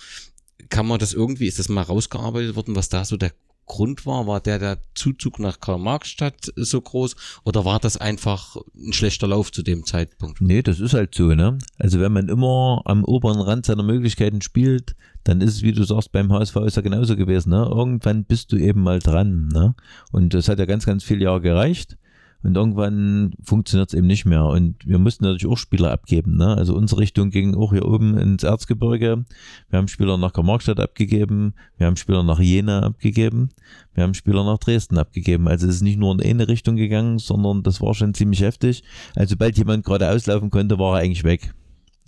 [0.69, 3.32] Kann man das irgendwie, ist das mal rausgearbeitet worden, was da so der
[3.70, 4.28] Grund war?
[4.28, 9.54] War der der Zuzug nach Karl-Marx-Stadt so groß oder war das einfach ein schlechter Lauf
[9.54, 10.42] zu dem Zeitpunkt?
[10.42, 11.58] Nee, das ist halt so, ne?
[11.78, 15.84] Also wenn man immer am oberen Rand seiner Möglichkeiten spielt, dann ist es, wie du
[15.84, 17.70] sagst, beim HSV ist ja genauso gewesen, ne?
[17.70, 19.76] Irgendwann bist du eben mal dran, ne?
[20.12, 21.98] Und das hat ja ganz, ganz viele Jahre gereicht.
[22.41, 24.45] Und irgendwann funktioniert es eben nicht mehr.
[24.45, 26.38] Und wir mussten natürlich auch Spieler abgeben.
[26.38, 26.56] Ne?
[26.56, 29.25] Also unsere Richtung ging auch hier oben ins Erzgebirge.
[29.69, 31.54] Wir haben Spieler nach Karl-Marx-Stadt abgegeben.
[31.78, 33.49] Wir haben Spieler nach Jena abgegeben.
[33.93, 35.49] Wir haben Spieler nach Dresden abgegeben.
[35.49, 38.84] Also es ist nicht nur in eine Richtung gegangen, sondern das war schon ziemlich heftig.
[39.15, 41.54] Also sobald jemand gerade auslaufen konnte, war er eigentlich weg.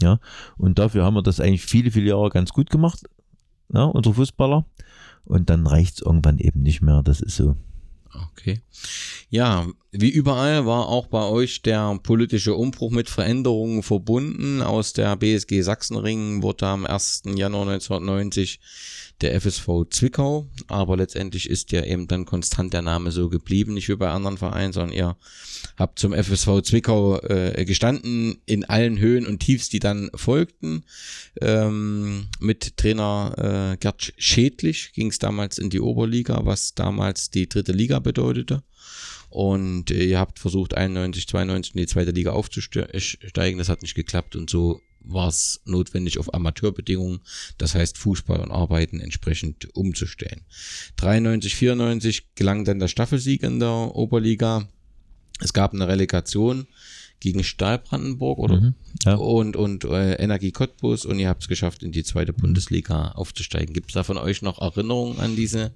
[0.02, 0.20] Ja,
[0.58, 3.04] und dafür haben wir das eigentlich viele, viele Jahre ganz gut gemacht,
[3.72, 4.66] ja, unsere Fußballer.
[5.26, 7.04] Und dann reicht es irgendwann eben nicht mehr.
[7.04, 7.56] Das ist so.
[8.14, 8.62] Okay.
[9.30, 14.62] Ja, wie überall war auch bei euch der politische Umbruch mit Veränderungen verbunden.
[14.62, 17.24] Aus der BSG Sachsenring wurde am 1.
[17.36, 18.60] Januar 1990
[19.22, 23.88] der FSV Zwickau, aber letztendlich ist ja eben dann konstant der Name so geblieben, nicht
[23.90, 25.16] wie bei anderen Vereinen, sondern ihr
[25.78, 30.84] habt zum FSV Zwickau äh, gestanden in allen Höhen und Tiefs, die dann folgten.
[31.40, 37.48] Ähm, mit Trainer äh, Gerd Schädlich ging es damals in die Oberliga, was damals die
[37.48, 38.64] dritte Liga bedeutete.
[39.30, 43.58] Und äh, ihr habt versucht, 91, 92 in die zweite Liga aufzusteigen.
[43.58, 47.22] Das hat nicht geklappt und so war es notwendig, auf Amateurbedingungen,
[47.58, 50.42] das heißt Fußball und Arbeiten entsprechend umzustellen.
[50.98, 54.68] 93, 94 gelang dann der Staffelsieg in der Oberliga.
[55.40, 56.68] Es gab eine Relegation
[57.22, 58.74] gegen Stahl Brandenburg oder Mhm,
[59.06, 59.16] ja.
[59.16, 63.74] und, und äh, Energie Cottbus und ihr habt es geschafft, in die zweite Bundesliga aufzusteigen.
[63.74, 65.72] Gibt es da von euch noch Erinnerungen an diese?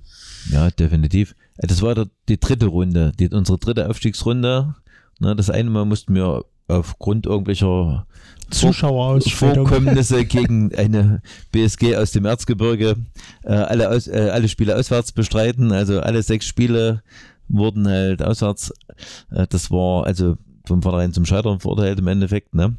[0.51, 1.35] Ja, definitiv.
[1.57, 4.75] Äh, Das war der, die dritte Runde, die, unsere dritte Aufstiegsrunde.
[5.19, 8.07] Ne, das eine Mal mussten wir aufgrund irgendwelcher
[8.49, 9.67] Zuschauerausstellung.
[9.67, 12.95] Vorkommnisse gegen eine BSG aus dem Erzgebirge
[13.43, 15.71] äh, alle, aus, äh, alle Spiele auswärts bestreiten.
[15.71, 17.03] Also alle sechs Spiele
[17.47, 18.73] wurden halt auswärts.
[19.31, 20.37] Äh, das war also
[20.67, 22.53] vom Vornherein zum Scheitern verurteilt im Endeffekt.
[22.53, 22.75] Ne?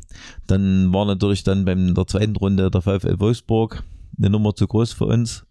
[0.47, 3.83] Dann war natürlich dann beim der zweiten Runde der VfL Wolfsburg
[4.19, 5.45] eine Nummer zu groß für uns.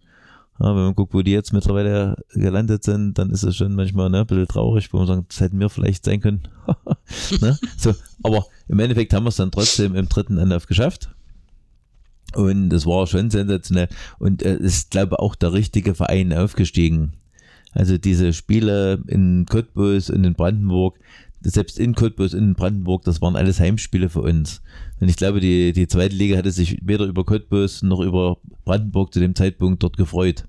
[0.60, 4.10] Ja, wenn man guckt, wo die jetzt mittlerweile gelandet sind, dann ist es schon manchmal
[4.10, 6.48] ne, ein bisschen traurig, wo man sagt, das hätten wir vielleicht sein können.
[7.42, 7.58] ne?
[7.78, 11.10] so, aber im Endeffekt haben wir es dann trotzdem im dritten Anlauf geschafft.
[12.36, 13.90] Und das war schon sensationell.
[14.18, 17.14] Und es äh, ist, glaube ich, auch der richtige Verein aufgestiegen.
[17.72, 20.98] Also diese Spiele in Cottbus und in Brandenburg,
[21.50, 24.62] selbst in Cottbus in Brandenburg, das waren alles Heimspiele für uns.
[25.00, 29.14] Und ich glaube, die, die zweite Liga hatte sich weder über Cottbus noch über Brandenburg
[29.14, 30.46] zu dem Zeitpunkt dort gefreut.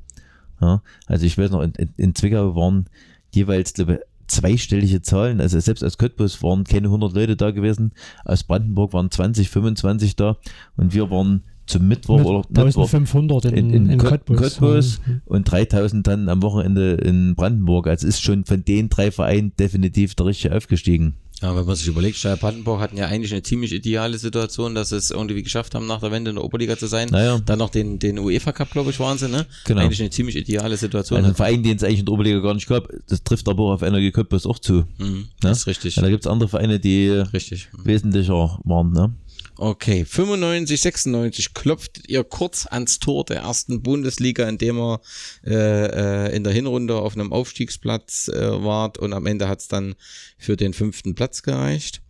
[0.61, 2.87] Ja, also ich weiß noch, in, in Zwickau waren
[3.35, 5.41] jeweils, glaube ich, zweistellige Zahlen.
[5.41, 7.93] Also selbst aus Cottbus waren keine 100 Leute da gewesen.
[8.25, 10.39] Aus Brandenburg waren 20, 25 da.
[10.77, 14.37] Und wir waren zum Mittwoch Mit oder Mittwoch 1500 in, in, in, in, Cott- Cottbus.
[14.59, 15.21] Cottbus Mhm.
[15.27, 17.87] und 3000 dann am Wochenende in Brandenburg.
[17.89, 21.15] Also ist schon von den drei Vereinen definitiv der richtige aufgestiegen.
[21.43, 24.89] Ja, wenn man sich überlegt, Steyr Brandenburg hatten ja eigentlich eine ziemlich ideale Situation, dass
[24.89, 27.09] sie es irgendwie geschafft haben, nach der Wende in der Oberliga zu sein.
[27.11, 27.39] Naja.
[27.45, 29.45] Dann noch den, den UEFA Cup, glaube ich, waren sie, ne?
[29.67, 29.83] Genau.
[29.83, 31.19] Eigentlich eine ziemlich ideale Situation.
[31.19, 33.65] Also ein Verein, den es eigentlich in der Oberliga gar nicht gab, das trifft aber
[33.65, 34.85] auch auf Energie Cottbus auch zu.
[34.97, 35.25] mhm, Ne?
[35.43, 35.97] Das ist richtig.
[35.97, 37.69] Ja, da gibt es andere Vereine, die Richtig.
[37.85, 38.93] wesentlicher waren.
[38.93, 39.13] Ne?
[39.59, 45.01] Okay, 95, 96 klopft ihr kurz ans Tor der ersten Bundesliga, indem er
[45.47, 49.69] äh, äh, in der Hinrunde auf einem Aufstiegsplatz äh, wart und am Ende hat es
[49.69, 49.95] dann
[50.37, 52.03] für den fünften Platz gereicht.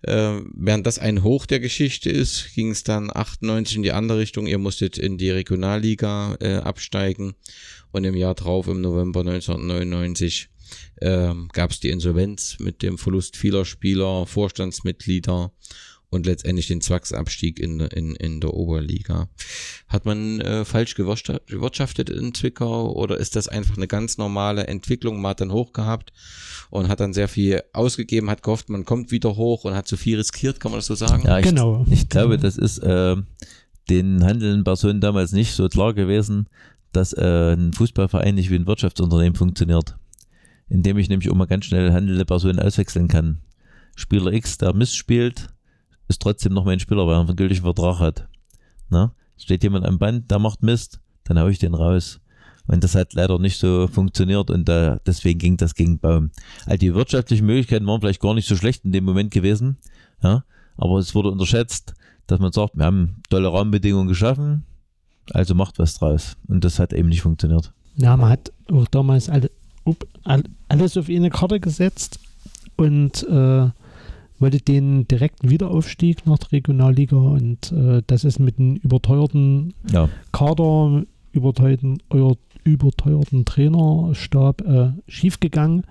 [0.00, 4.18] Äh, während das ein Hoch der Geschichte ist, ging es dann 98 in die andere
[4.18, 4.46] Richtung.
[4.46, 7.34] Ihr musstet in die Regionalliga äh, absteigen
[7.92, 10.48] und im Jahr drauf, im November 1999,
[10.96, 15.52] äh, gab es die Insolvenz mit dem Verlust vieler Spieler, Vorstandsmitglieder
[16.10, 19.28] und letztendlich den Zwangsabstieg in, in, in der Oberliga.
[19.88, 25.20] Hat man äh, falsch gewirtschaftet in Zwickau oder ist das einfach eine ganz normale Entwicklung?
[25.20, 26.12] Man hat dann hoch gehabt
[26.70, 29.96] und hat dann sehr viel ausgegeben, hat gehofft, man kommt wieder hoch und hat zu
[29.96, 31.22] viel riskiert, kann man das so sagen?
[31.24, 31.86] Ja, ich, Genau.
[31.90, 33.16] Ich glaube, das ist äh,
[33.88, 36.48] den handelnden Personen damals nicht so klar gewesen,
[36.92, 39.96] dass äh, ein Fußballverein nicht wie ein Wirtschaftsunternehmen funktioniert.
[40.68, 43.40] Indem ich nämlich auch mal ganz schnell handelnde Personen auswechseln kann.
[43.96, 45.48] Spieler X, der Mist spielt,
[46.10, 48.28] ist trotzdem noch mein Spieler, weil er einen gültigen Vertrag hat.
[48.90, 49.14] Na?
[49.38, 52.20] Steht jemand am Band, der macht Mist, dann hau ich den raus.
[52.66, 56.30] Und das hat leider nicht so funktioniert und äh, deswegen ging das gegen Baum.
[56.66, 59.78] Also die wirtschaftlichen Möglichkeiten waren vielleicht gar nicht so schlecht in dem Moment gewesen,
[60.22, 60.44] ja,
[60.76, 61.94] aber es wurde unterschätzt,
[62.26, 64.64] dass man sagt, wir haben tolle Rahmenbedingungen geschaffen,
[65.32, 66.36] also macht was draus.
[66.48, 67.72] Und das hat eben nicht funktioniert.
[67.96, 69.50] Ja, man hat auch damals alle,
[70.68, 72.20] alles auf eine Karte gesetzt
[72.76, 73.68] und äh,
[74.40, 80.08] wollte den direkten Wiederaufstieg nach der Regionalliga und äh, das ist mit einem überteuerten Ja,
[80.32, 85.84] Kader, überteuerten, euer überteuerten Trainerstab äh, schiefgegangen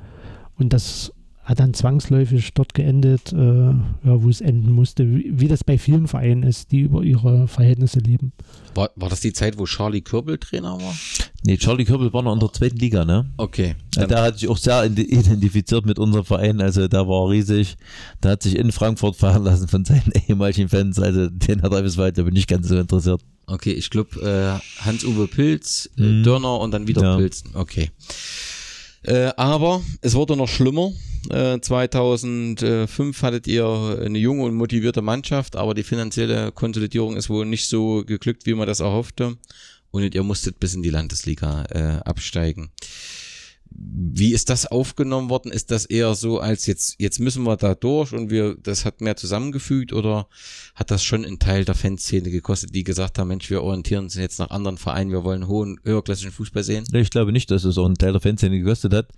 [0.58, 1.14] und das
[1.50, 3.74] hat dann zwangsläufig dort geendet, äh, ja,
[4.04, 8.00] wo es enden musste, wie, wie das bei vielen Vereinen ist, die über ihre Verhältnisse
[8.00, 8.34] leben.
[8.76, 10.94] War, war das die Zeit, wo Charlie Körbel Trainer war?
[11.46, 13.30] Nee, Charlie Körbel war noch in der zweiten Liga, ne?
[13.38, 13.76] Okay.
[13.96, 17.76] Der hat sich auch sehr ide- identifiziert mit unserem Verein, also der war riesig.
[18.24, 21.82] Der hat sich in Frankfurt fahren lassen von seinen ehemaligen Fans, also den hat er
[21.82, 23.22] bis heute aber nicht ganz so interessiert.
[23.48, 26.24] Okay, ich glaube äh, Hans-Uwe Pilz, äh, Mhm.
[26.24, 27.18] Dörner und dann wieder Ja.
[27.18, 27.44] Pilz.
[27.54, 27.90] Okay.
[29.04, 30.92] Äh, aber es wurde noch schlimmer.
[31.30, 33.66] Äh, 2005 hattet ihr
[34.06, 38.54] eine junge und motivierte Mannschaft, aber die finanzielle Konsolidierung ist wohl nicht so geglückt, wie
[38.54, 39.38] man das erhoffte.
[39.92, 42.72] Und ihr musstet bis in die Landesliga äh, absteigen.
[43.72, 45.52] Wie ist das aufgenommen worden?
[45.52, 49.00] Ist das eher so, als jetzt, jetzt müssen wir da durch und wir, das hat
[49.00, 50.28] mehr zusammengefügt oder
[50.74, 54.16] hat das schon einen Teil der Fanszene gekostet, die gesagt haben, Mensch, wir orientieren uns
[54.16, 56.84] jetzt nach anderen Vereinen, wir wollen hohen, höherklassischen Fußball sehen?
[56.94, 59.10] Ich glaube nicht, dass es auch einen Teil der Fanszene gekostet hat,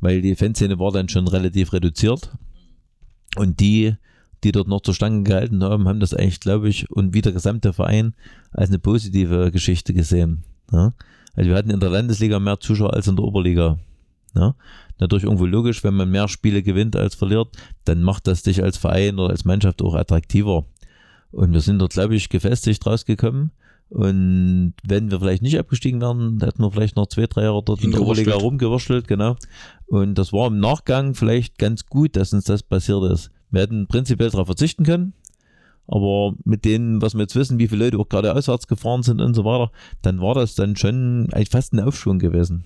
[0.00, 2.32] weil die Fanszene war dann schon relativ reduziert.
[3.36, 3.94] Und die,
[4.44, 7.32] die dort noch zur Stange gehalten haben, haben das eigentlich, glaube ich, und wie der
[7.32, 8.14] gesamte Verein
[8.52, 10.44] als eine positive Geschichte gesehen.
[10.72, 10.94] Ja?
[11.34, 13.78] Also wir hatten in der Landesliga mehr Zuschauer als in der Oberliga.
[14.34, 14.54] Ja?
[14.98, 17.48] Natürlich irgendwo logisch, wenn man mehr Spiele gewinnt als verliert,
[17.84, 20.64] dann macht das dich als Verein oder als Mannschaft auch attraktiver.
[21.32, 23.52] Und wir sind dort, glaube ich, gefestigt rausgekommen.
[23.88, 27.82] Und wenn wir vielleicht nicht abgestiegen wären, hätten wir vielleicht noch zwei, drei Jahre dort
[27.82, 29.36] in der Oberliga rumgewurschtelt, genau.
[29.86, 33.30] Und das war im Nachgang vielleicht ganz gut, dass uns das passiert ist.
[33.50, 35.12] Wir hätten prinzipiell darauf verzichten können,
[35.86, 39.20] aber mit dem, was wir jetzt wissen, wie viele Leute auch gerade auswärts gefahren sind
[39.20, 39.72] und so weiter,
[40.02, 42.64] dann war das dann schon eigentlich fast ein Aufschwung gewesen.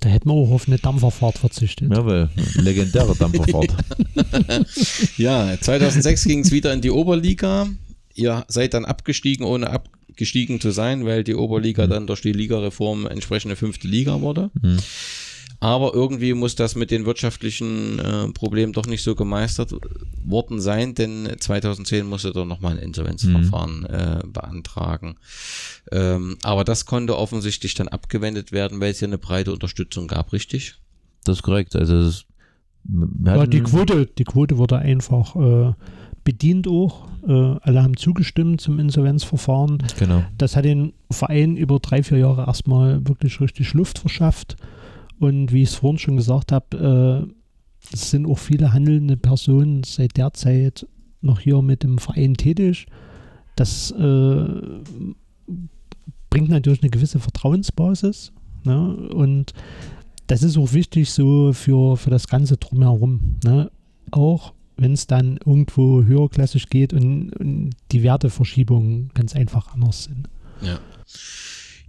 [0.00, 1.92] Da hätten wir auch auf eine Dampferfahrt verzichtet.
[1.92, 3.72] Ja, weil legendäre Dampferfahrt.
[5.16, 7.68] Ja, 2006 ging es wieder in die Oberliga.
[8.14, 13.06] Ihr seid dann abgestiegen, ohne abgestiegen zu sein, weil die Oberliga dann durch die Ligareform
[13.06, 14.50] entsprechende fünfte Liga wurde.
[14.60, 14.78] Mhm.
[15.62, 19.72] Aber irgendwie muss das mit den wirtschaftlichen äh, Problemen doch nicht so gemeistert
[20.24, 25.14] worden sein, denn 2010 musste doch nochmal ein Insolvenzverfahren äh, beantragen.
[25.92, 30.32] Ähm, aber das konnte offensichtlich dann abgewendet werden, weil es ja eine breite Unterstützung gab,
[30.32, 30.74] richtig?
[31.22, 31.76] Das ist korrekt.
[31.76, 32.24] Also es,
[33.24, 35.74] Ja, die Quote, die Quote wurde einfach äh,
[36.24, 37.06] bedient auch.
[37.24, 39.78] Äh, alle haben zugestimmt zum Insolvenzverfahren.
[39.96, 40.24] Genau.
[40.36, 44.56] Das hat den Verein über drei, vier Jahre erstmal wirklich richtig Luft verschafft.
[45.22, 49.84] Und wie ich es vorhin schon gesagt habe, äh, es sind auch viele handelnde Personen
[49.84, 50.84] seit der Zeit
[51.20, 52.86] noch hier mit dem Verein tätig.
[53.54, 54.44] Das äh,
[56.28, 58.32] bringt natürlich eine gewisse Vertrauensbasis.
[58.64, 58.96] Ne?
[59.14, 59.52] Und
[60.26, 63.36] das ist auch wichtig so für, für das Ganze drumherum.
[63.44, 63.70] Ne?
[64.10, 70.28] Auch wenn es dann irgendwo höherklassig geht und, und die Werteverschiebungen ganz einfach anders sind.
[70.62, 70.80] Ja.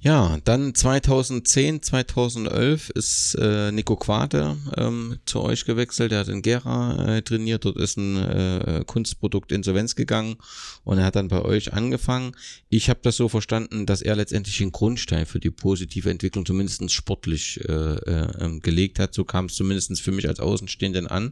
[0.03, 6.11] Ja, dann 2010, 2011 ist äh, Nico Quade ähm, zu euch gewechselt.
[6.11, 7.63] Er hat in Gera äh, trainiert.
[7.63, 10.35] Dort ist ein äh, Kunstprodukt Insolvenz gegangen
[10.83, 12.35] und er hat dann bei euch angefangen.
[12.67, 16.91] Ich habe das so verstanden, dass er letztendlich den Grundstein für die positive Entwicklung zumindest
[16.91, 19.13] sportlich äh, äh, ähm, gelegt hat.
[19.13, 21.31] So kam es zumindest für mich als Außenstehenden an.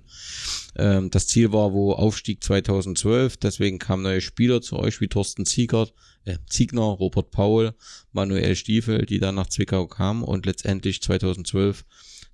[0.78, 3.36] Ähm, das Ziel war wo Aufstieg 2012.
[3.36, 5.94] Deswegen kamen neue Spieler zu euch wie Thorsten Ziegert
[6.26, 7.74] äh, Ziegner, Robert Paul,
[8.12, 11.86] Manuel Stiefel, die dann nach Zwickau kamen und letztendlich 2012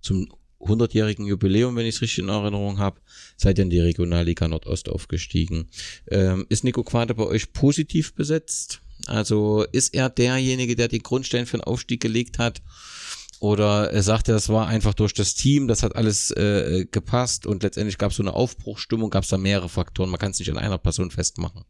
[0.01, 0.27] zum
[0.59, 2.99] 100-jährigen Jubiläum, wenn ich es richtig in Erinnerung habe,
[3.35, 5.69] seid ihr in die Regionalliga Nordost aufgestiegen.
[6.07, 8.81] Ähm, ist Nico Quade bei euch positiv besetzt?
[9.05, 12.61] Also ist er derjenige, der den Grundstein für den Aufstieg gelegt hat?
[13.39, 17.61] Oder er sagt, das war einfach durch das Team, das hat alles äh, gepasst und
[17.61, 20.09] letztendlich gab es so eine Aufbruchstimmung, gab es da mehrere Faktoren.
[20.09, 21.63] Man kann es nicht an einer Person festmachen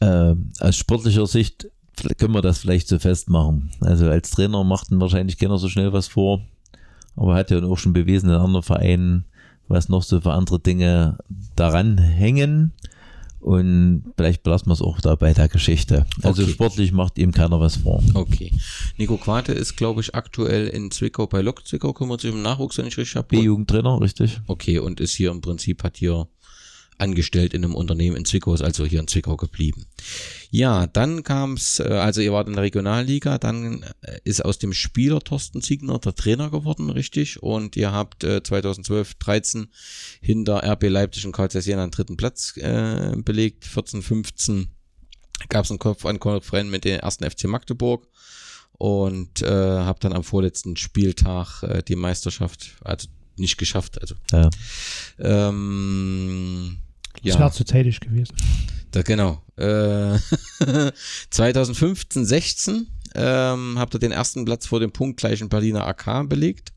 [0.00, 1.68] äh, aus sportlicher Sicht
[2.18, 3.70] können wir das vielleicht so festmachen.
[3.80, 6.42] Also als Trainer machten wahrscheinlich keiner so schnell was vor,
[7.16, 9.24] aber hat ja auch schon bewiesen in anderen Vereinen,
[9.68, 11.18] was noch so für andere Dinge
[11.56, 12.72] daran hängen.
[13.40, 16.04] Und vielleicht belassen wir es auch da bei der Geschichte.
[16.22, 16.50] Also okay.
[16.50, 18.02] sportlich macht ihm keiner was vor.
[18.14, 18.52] Okay.
[18.96, 22.76] Nico Quate ist, glaube ich, aktuell in Zwickau bei Lok Zwickau, kümmert sich um Nachwuchs,
[22.78, 23.28] wenn ich richtig habe.
[23.28, 24.40] B-Jugendtrainer, richtig.
[24.48, 26.26] Okay, und ist hier im Prinzip, hat hier
[26.98, 29.86] angestellt in einem Unternehmen in Zwickau, ist also hier in Zwickau geblieben.
[30.50, 34.58] Ja, dann kam es, äh, also ihr wart in der Regionalliga, dann äh, ist aus
[34.58, 37.42] dem Spieler Thorsten Ziegner der Trainer geworden, richtig?
[37.42, 39.68] Und ihr habt 2012, 13
[40.20, 43.64] hinter RB Leipzig und Karl Jena einen dritten Platz äh, belegt.
[43.64, 44.68] 14, 15
[45.48, 48.08] gab es einen Kopf an Kopfrennen mit dem ersten FC Magdeburg
[48.72, 54.00] und äh, habe dann am vorletzten Spieltag äh, die Meisterschaft, also nicht geschafft.
[54.00, 54.50] Also ja.
[55.18, 56.78] ähm,
[57.22, 57.32] ja.
[57.32, 58.34] Das wäre zu zeitig gewesen.
[58.90, 59.42] Da, genau.
[59.56, 60.18] Äh,
[61.30, 66.72] 2015, 16 ähm, habt ihr den ersten Platz vor dem punktgleichen Berliner AK belegt.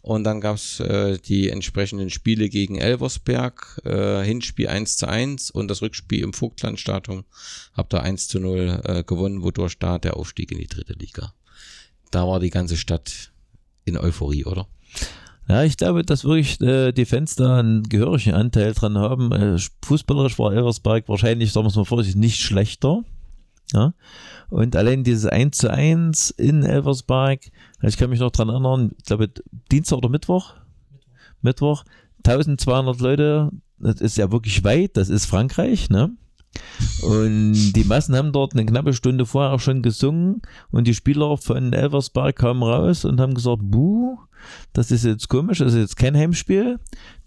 [0.00, 5.50] Und dann gab es äh, die entsprechenden Spiele gegen Elversberg, äh, Hinspiel 1 zu 1
[5.50, 7.24] und das Rückspiel im Vogtlandstadion
[7.74, 11.34] habt ihr 1 zu 0 äh, gewonnen, wodurch da der Aufstieg in die dritte Liga.
[12.10, 13.32] Da war die ganze Stadt
[13.84, 14.66] in Euphorie, oder?
[15.48, 19.32] Ja, ich glaube, dass wirklich äh, die Fans da einen gehörigen Anteil dran haben.
[19.32, 23.02] Äh, fußballerisch war Elversberg wahrscheinlich, sagen wir es mal vorsichtig, nicht schlechter.
[23.72, 23.94] Ja?
[24.50, 27.40] Und allein dieses 1 zu 1 in Elversberg,
[27.82, 29.30] ich kann mich noch dran erinnern, ich glaube
[29.70, 30.54] Dienstag oder Mittwoch,
[31.40, 31.84] Mittwoch,
[32.24, 36.12] 1200 Leute, das ist ja wirklich weit, das ist Frankreich, ne?
[37.02, 41.36] Und die Massen haben dort eine knappe Stunde vorher auch schon gesungen und die Spieler
[41.36, 44.18] von Elversberg kamen raus und haben gesagt, buh,
[44.72, 46.78] das ist jetzt komisch, das ist jetzt kein Heimspiel.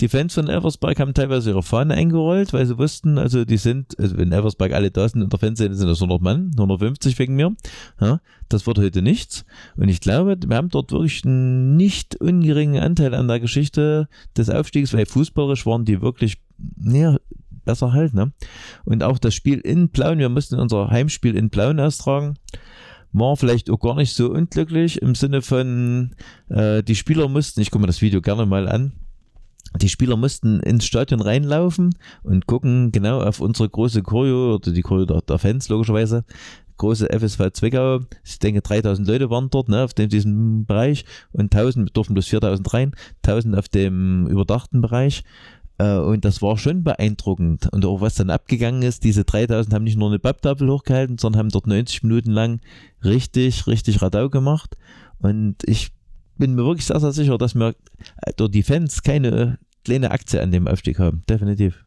[0.01, 3.97] Die Fans von Elversberg haben teilweise ihre Fahne eingerollt, weil sie wussten, also die sind,
[3.99, 7.35] also wenn Elversberg alle da sind in der Fanszene, sind das 100 Mann, 150 wegen
[7.35, 7.55] mir.
[8.01, 8.19] Ja,
[8.49, 9.45] das wird heute nichts.
[9.75, 14.07] Und ich glaube, wir haben dort wirklich einen nicht ungeringen Anteil an der Geschichte
[14.37, 16.37] des Aufstiegs, weil fußballerisch waren die wirklich,
[16.77, 17.17] ja,
[17.65, 18.31] besser halt, ne?
[18.85, 22.35] Und auch das Spiel in Plauen, wir mussten unser Heimspiel in Plauen austragen.
[23.11, 26.15] War vielleicht auch gar nicht so unglücklich im Sinne von,
[26.49, 28.93] äh, die Spieler mussten, ich gucke mir das Video gerne mal an,
[29.81, 34.81] die Spieler mussten ins Stadion reinlaufen und gucken genau auf unsere große Choreo oder die
[34.81, 36.23] Choreo der, der Fans logischerweise.
[36.77, 41.05] Große FSV Zwickau, ich denke 3000 Leute waren dort ne, auf dem, diesem Bereich.
[41.31, 45.23] Und 1000, durften bloß 4000 rein, 1000 auf dem überdachten Bereich
[45.77, 47.67] und das war schon beeindruckend.
[47.71, 51.39] Und auch was dann abgegangen ist, diese 3000 haben nicht nur eine Papptafel hochgehalten, sondern
[51.39, 52.61] haben dort 90 Minuten lang
[53.03, 54.77] richtig, richtig Radau gemacht.
[55.19, 55.91] Und ich
[56.37, 57.75] bin mir wirklich sehr, sehr sicher, dass wir
[58.37, 61.23] durch die Fans keine kleine Aktie an dem Aufstieg haben.
[61.29, 61.84] Definitiv.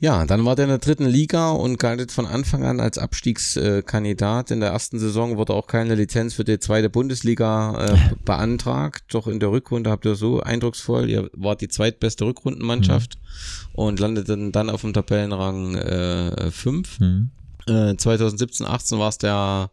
[0.00, 4.52] Ja, dann war der in der dritten Liga und galt von Anfang an als Abstiegskandidat.
[4.52, 9.02] In der ersten Saison wurde auch keine Lizenz für die zweite Bundesliga äh, beantragt.
[9.12, 13.82] Doch in der Rückrunde habt ihr so eindrucksvoll, ihr wart die zweitbeste Rückrundenmannschaft mhm.
[13.82, 17.00] und landeten dann auf dem Tabellenrang 5.
[17.00, 17.30] Äh, mhm.
[17.66, 19.70] äh, 2017, 18 war es der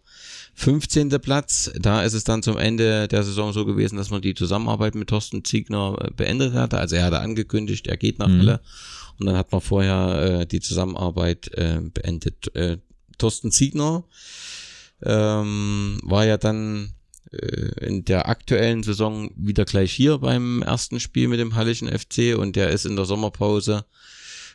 [0.56, 1.10] 15.
[1.22, 1.72] Platz.
[1.80, 5.10] Da ist es dann zum Ende der Saison so gewesen, dass man die Zusammenarbeit mit
[5.10, 6.80] Thorsten Ziegner äh, beendet hatte.
[6.80, 8.40] Also er hatte angekündigt, er geht nach mhm.
[8.40, 8.62] Halle.
[9.20, 12.54] Und dann hat man vorher äh, die Zusammenarbeit äh, beendet.
[12.56, 12.78] Äh,
[13.18, 14.04] Thorsten Ziegner
[15.02, 16.94] ähm, war ja dann
[17.32, 22.38] äh, in der aktuellen Saison wieder gleich hier beim ersten Spiel mit dem Hallischen FC
[22.38, 23.86] und der ist in der Sommerpause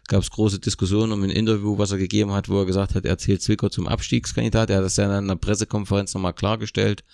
[0.08, 3.04] gab es große Diskussionen um ein Interview, was er gegeben hat, wo er gesagt hat,
[3.04, 4.68] er zählt Zwickau zum Abstiegskandidat.
[4.68, 7.04] Er hat das ja in einer Pressekonferenz nochmal klargestellt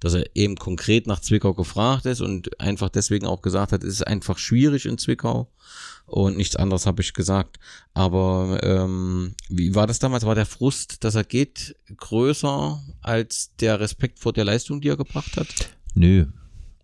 [0.00, 3.94] dass er eben konkret nach Zwickau gefragt ist und einfach deswegen auch gesagt hat, es
[3.94, 5.50] ist einfach schwierig in Zwickau
[6.06, 7.58] und nichts anderes habe ich gesagt.
[7.94, 10.26] Aber ähm, wie war das damals?
[10.26, 14.96] War der Frust, dass er geht, größer als der Respekt vor der Leistung, die er
[14.96, 15.48] gebracht hat?
[15.94, 16.26] Nö,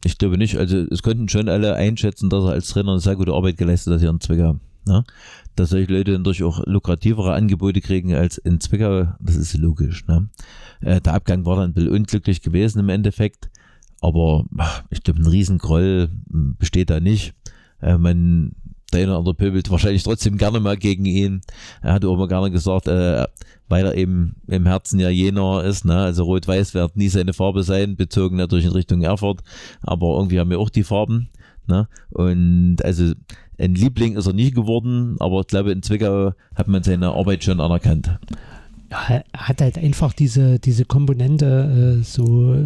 [0.04, 0.56] ich glaube nicht.
[0.56, 3.94] Also es konnten schon alle einschätzen, dass er als Trainer eine sehr gute Arbeit geleistet
[3.94, 4.58] hat hier in Zwickau.
[4.86, 5.04] Ne?
[5.56, 10.06] Dass solche Leute natürlich auch lukrativere Angebote kriegen als in Zwickau, das ist logisch.
[10.06, 10.28] Ne?
[10.80, 13.50] Äh, der Abgang war dann ein bisschen unglücklich gewesen im Endeffekt,
[14.00, 14.46] aber
[14.88, 16.08] ich glaube, ein Riesengroll
[16.58, 17.34] besteht da nicht.
[17.82, 18.52] Äh, man
[18.91, 21.43] der eine oder andere pöbelt wahrscheinlich trotzdem gerne mal gegen ihn.
[21.82, 23.24] Er hat auch mal gerne gesagt, äh,
[23.68, 25.97] weil er eben im Herzen ja jener ist, ne?
[25.97, 29.43] also Rot-Weiß wird nie seine Farbe sein, bezogen natürlich in Richtung Erfurt,
[29.82, 31.28] aber irgendwie haben wir auch die Farben.
[31.68, 31.88] Ne?
[32.11, 33.12] Und also
[33.59, 37.45] ein Liebling ist er nie geworden, aber ich glaube, in Zwickau hat man seine Arbeit
[37.45, 38.18] schon anerkannt.
[38.91, 42.57] Ja, er hat halt einfach diese, diese Komponente äh, so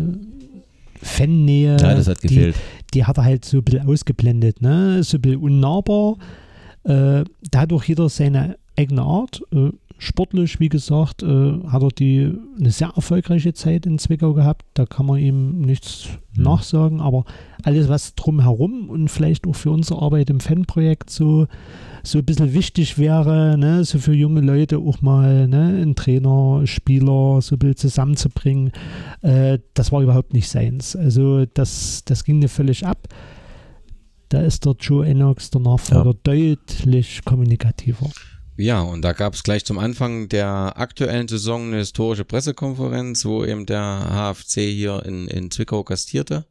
[1.03, 1.77] Fannähe.
[1.81, 2.55] Ja, das hat gefehlt.
[2.57, 5.03] Die, die hat er halt so ein bisschen ausgeblendet, ne?
[5.03, 6.17] So ein bisschen unnahbar.
[6.85, 9.43] Äh, dadurch jeder seine eigene Art.
[9.53, 14.65] Äh, sportlich, wie gesagt, äh, hat er die eine sehr erfolgreiche Zeit in Zwickau gehabt.
[14.75, 16.45] Da kann man ihm nichts mhm.
[16.45, 17.25] nachsagen, aber
[17.63, 21.47] alles, was drumherum und vielleicht auch für unsere Arbeit im Fanprojekt so
[22.05, 26.63] so ein bisschen wichtig wäre, ne, so für junge Leute auch mal ne, einen Trainer,
[26.67, 28.73] Spieler so ein bisschen zusammenzubringen,
[29.23, 30.95] äh, das war überhaupt nicht seins.
[30.95, 33.09] Also das, das ging mir völlig ab.
[34.29, 36.19] Da ist der Joe Enox, der Nachfolger, ja.
[36.23, 38.11] deutlich kommunikativer.
[38.57, 43.45] Ja, und da gab es gleich zum Anfang der aktuellen Saison eine historische Pressekonferenz, wo
[43.45, 46.47] eben der HFC hier in, in Zwickau gastierte.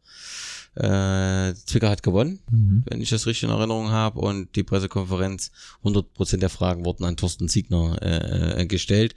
[0.76, 2.84] Äh, Zwickau hat gewonnen, mhm.
[2.90, 4.20] wenn ich das richtig in Erinnerung habe.
[4.20, 5.52] Und die Pressekonferenz,
[5.84, 9.16] 100% der Fragen wurden an Thorsten Siegner äh, äh, gestellt.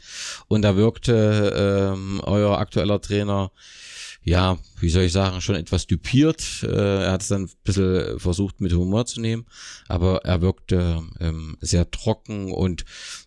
[0.49, 3.51] Und da wirkte ähm, euer aktueller Trainer
[4.27, 6.65] ja, wie soll ich sagen, schon etwas düpiert.
[6.65, 9.47] Äh, er hat es dann ein bisschen versucht mit Humor zu nehmen,
[9.87, 12.85] aber er wirkte ähm, sehr trocken und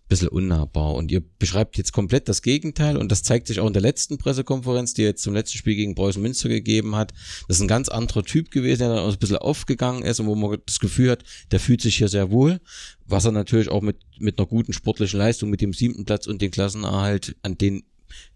[0.10, 0.96] bisschen unnahbar.
[0.96, 4.18] Und ihr beschreibt jetzt komplett das Gegenteil und das zeigt sich auch in der letzten
[4.18, 7.14] Pressekonferenz, die er jetzt zum letzten Spiel gegen Preußen Münster gegeben hat.
[7.48, 10.28] Das ist ein ganz anderer Typ gewesen, der dann auch ein bisschen aufgegangen ist und
[10.28, 12.60] wo man das Gefühl hat, der fühlt sich hier sehr wohl,
[13.06, 16.42] was er natürlich auch mit, mit einer guten sportlichen Leistung, mit dem siebten Platz und
[16.42, 17.84] den Klassenerhalt, an den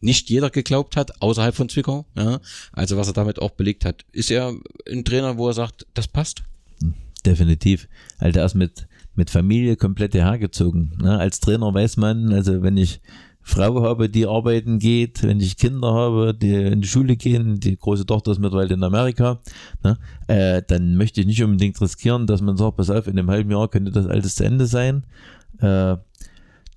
[0.01, 2.05] nicht jeder geglaubt hat, außerhalb von Zwickau.
[2.15, 2.39] Ja.
[2.71, 4.05] Also was er damit auch belegt hat.
[4.11, 4.53] Ist er
[4.89, 6.43] ein Trainer, wo er sagt, das passt?
[7.25, 7.87] Definitiv.
[8.19, 10.97] Also er ist mit, mit Familie komplett hergezogen.
[11.01, 11.17] Ne?
[11.17, 13.01] Als Trainer weiß man, also wenn ich
[13.45, 17.77] Frau habe, die arbeiten geht, wenn ich Kinder habe, die in die Schule gehen, die
[17.77, 19.39] große Tochter ist mittlerweile in Amerika,
[19.83, 19.97] ne,
[20.27, 23.51] äh, dann möchte ich nicht unbedingt riskieren, dass man sagt, pass auf, in einem halben
[23.51, 25.03] Jahr könnte das alles zu Ende sein.
[25.59, 25.97] Äh,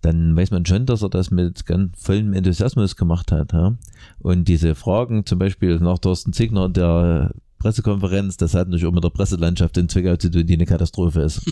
[0.03, 3.53] dann weiß man schon, dass er das mit ganz vollem Enthusiasmus gemacht hat.
[3.53, 3.77] Ja?
[4.19, 9.05] Und diese Fragen, zum Beispiel nach Thorsten Ziegner der Pressekonferenz, das hat natürlich auch mit
[9.05, 11.43] der Presselandschaft in Zwickau zu tun, die eine Katastrophe ist.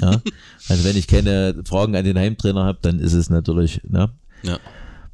[0.00, 0.20] Ja?
[0.68, 4.10] Also wenn ich keine Fragen an den Heimtrainer habe, dann ist es natürlich, ne?
[4.42, 4.58] ja.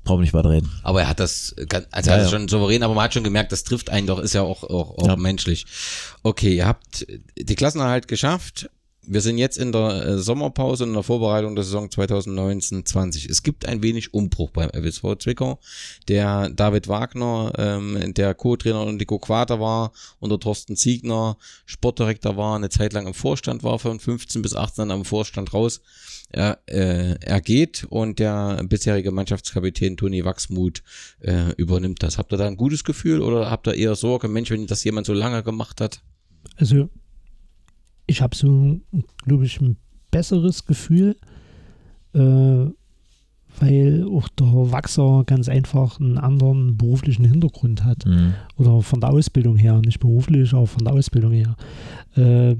[0.04, 0.70] Brauchen nicht weiter reden.
[0.82, 1.54] Aber er hat das,
[1.90, 4.18] also er ja, hat schon souverän, aber man hat schon gemerkt, das trifft einen doch,
[4.18, 5.64] ist ja auch, auch, auch menschlich.
[6.22, 7.06] Okay, ihr habt
[7.38, 8.68] die Klassenerhalt geschafft,
[9.06, 13.30] wir sind jetzt in der äh, Sommerpause und in der Vorbereitung der Saison 2019-20.
[13.30, 15.58] Es gibt ein wenig Umbruch beim FSV Zwickau.
[16.08, 21.36] Der David Wagner, ähm, der Co-Trainer und Nico Quater war, unter Thorsten Ziegner,
[21.66, 25.80] Sportdirektor war, eine Zeit lang im Vorstand war, von 15 bis 18 am Vorstand raus.
[26.30, 30.82] Er, äh, er geht und der bisherige Mannschaftskapitän Toni Wachsmuth
[31.20, 32.18] äh, übernimmt das.
[32.18, 35.06] Habt ihr da ein gutes Gefühl oder habt ihr eher Sorge, Mensch, wenn das jemand
[35.06, 36.02] so lange gemacht hat?
[36.56, 36.88] Also
[38.06, 38.80] ich habe so,
[39.24, 39.76] glaube ich, ein
[40.10, 41.16] besseres Gefühl,
[42.14, 42.66] äh,
[43.60, 48.04] weil auch der Wachser ganz einfach einen anderen beruflichen Hintergrund hat.
[48.06, 48.34] Mhm.
[48.56, 51.56] Oder von der Ausbildung her, nicht beruflich, aber von der Ausbildung her.
[52.16, 52.56] Äh,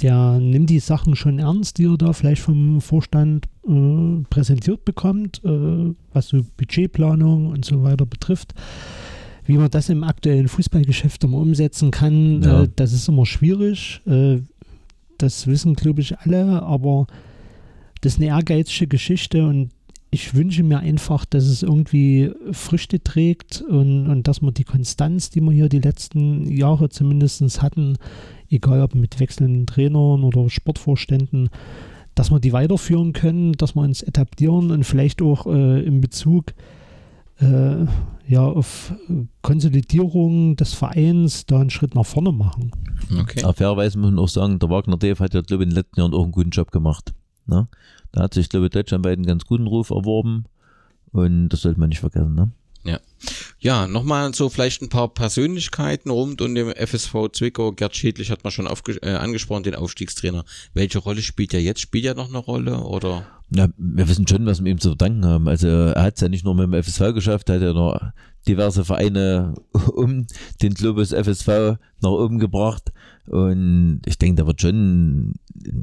[0.00, 5.42] der nimmt die Sachen schon ernst, die er da vielleicht vom Vorstand äh, präsentiert bekommt,
[5.44, 8.54] äh, was so Budgetplanung und so weiter betrifft.
[9.44, 12.62] Wie man das im aktuellen Fußballgeschäft immer umsetzen kann, ja.
[12.62, 14.00] äh, das ist immer schwierig.
[15.22, 17.06] Das wissen, glaube ich, alle, aber
[18.00, 19.70] das ist eine ehrgeizige Geschichte und
[20.10, 25.30] ich wünsche mir einfach, dass es irgendwie Früchte trägt und, und dass man die Konstanz,
[25.30, 27.96] die wir hier die letzten Jahre zumindest hatten,
[28.50, 31.48] egal ob mit wechselnden Trainern oder Sportvorständen,
[32.14, 36.50] dass wir die weiterführen können, dass wir uns etablieren und vielleicht auch äh, in Bezug
[36.50, 36.81] äh,
[38.28, 38.94] ja, auf
[39.42, 42.70] Konsolidierung des Vereins da einen Schritt nach vorne machen.
[43.18, 43.44] Okay.
[43.44, 45.76] Auf fairerweise muss man auch sagen, der Wagner Dave hat ja, glaube ich, in den
[45.76, 47.14] letzten Jahren auch einen guten Job gemacht.
[47.46, 47.68] Ne?
[48.12, 50.44] Da hat sich, glaube ich, deutschlandweit einen ganz guten Ruf erworben
[51.10, 52.34] und das sollte man nicht vergessen.
[52.34, 52.52] Ne?
[52.84, 53.00] Ja.
[53.60, 57.72] Ja, nochmal so vielleicht ein paar Persönlichkeiten rund um den FSV Zwickau.
[57.72, 60.44] Gerd Schädlich hat man schon äh, angesprochen, den Aufstiegstrainer.
[60.74, 61.80] Welche Rolle spielt er jetzt?
[61.80, 63.24] Spielt er noch eine Rolle oder?
[63.54, 65.46] Ja, wir wissen schon, was wir ihm zu verdanken haben.
[65.46, 68.00] Also er hat es ja nicht nur mit dem FSV geschafft, er hat ja noch
[68.48, 69.54] diverse Vereine
[69.94, 70.26] um
[70.60, 72.92] den Globus FSV nach oben gebracht.
[73.26, 75.34] Und ich denke, da wird schon,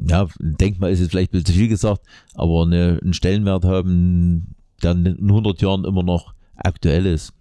[0.06, 2.02] ja, Denkmal ist jetzt vielleicht ein bisschen zu viel gesagt,
[2.34, 6.34] aber eine, einen Stellenwert haben, der in 100 Jahren immer noch
[6.64, 7.32] aktuell ist.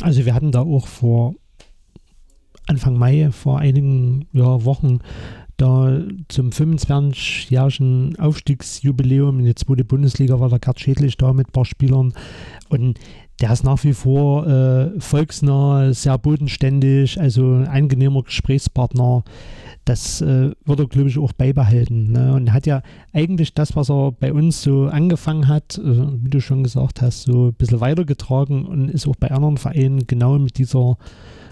[0.00, 1.34] Also wir hatten da auch vor
[2.66, 5.00] Anfang Mai, vor einigen ja, Wochen,
[5.56, 11.52] da zum 25-jährigen Aufstiegsjubiläum in die zweite Bundesliga war der Gerd Schädlich da mit ein
[11.52, 12.12] paar Spielern
[12.70, 12.98] und
[13.40, 19.24] der ist nach wie vor äh, volksnah, sehr bodenständig, also ein angenehmer Gesprächspartner.
[19.84, 22.12] Das äh, wird er, glaube ich, auch beibehalten.
[22.12, 22.32] Ne?
[22.32, 22.82] Und hat ja
[23.12, 25.82] eigentlich das, was er bei uns so angefangen hat, äh,
[26.22, 30.06] wie du schon gesagt hast, so ein bisschen weitergetragen und ist auch bei anderen Vereinen
[30.06, 30.96] genau mit dieser,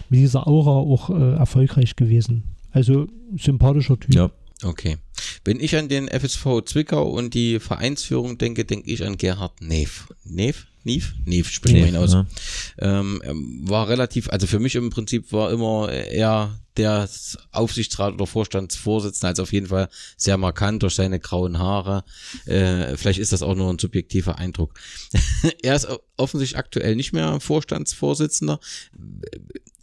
[0.09, 2.45] mit dieser Aura auch äh, erfolgreich gewesen.
[2.71, 3.07] Also
[3.37, 4.15] sympathischer Typ.
[4.15, 4.31] Ja.
[4.65, 4.97] Okay.
[5.45, 10.09] Wenn ich an den FSV Zwickau und die Vereinsführung denke, denke ich an Gerhard Neff.
[10.25, 10.67] Neff?
[10.85, 11.15] Nief?
[11.25, 12.13] Nief, sprechen wir hinaus.
[12.13, 12.27] Ja.
[12.79, 13.21] Ähm,
[13.65, 17.09] war relativ, also für mich im Prinzip war immer eher der
[17.53, 22.05] Aufsichtsrat oder Vorstandsvorsitzende als auf jeden Fall sehr markant durch seine grauen Haare.
[22.47, 24.75] Äh, vielleicht ist das auch nur ein subjektiver Eindruck.
[25.63, 28.59] er ist offensichtlich aktuell nicht mehr Vorstandsvorsitzender.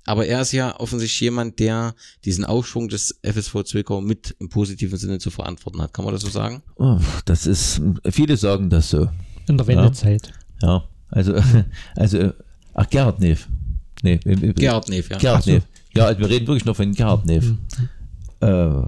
[0.06, 1.94] Aber er ist ja offensichtlich jemand, der
[2.26, 5.94] diesen Aufschwung des FSV Zwickau mit im positiven Sinne zu verantworten hat.
[5.94, 6.64] Kann man das so sagen?
[6.78, 7.80] Oh, das ist,
[8.10, 9.08] viele sagen das so.
[9.48, 10.28] In der Wendezeit.
[10.28, 11.36] Ja, ja also,
[11.96, 12.34] also,
[12.74, 13.48] ach, Gerhard Neff.
[14.02, 15.18] Nee, Gerhard Neff, ja.
[15.18, 15.64] Gerhard Neff.
[15.96, 17.46] Ja, also wir reden wirklich noch von Gerhard Neff.
[17.46, 17.60] Mhm.
[18.42, 18.88] Äh,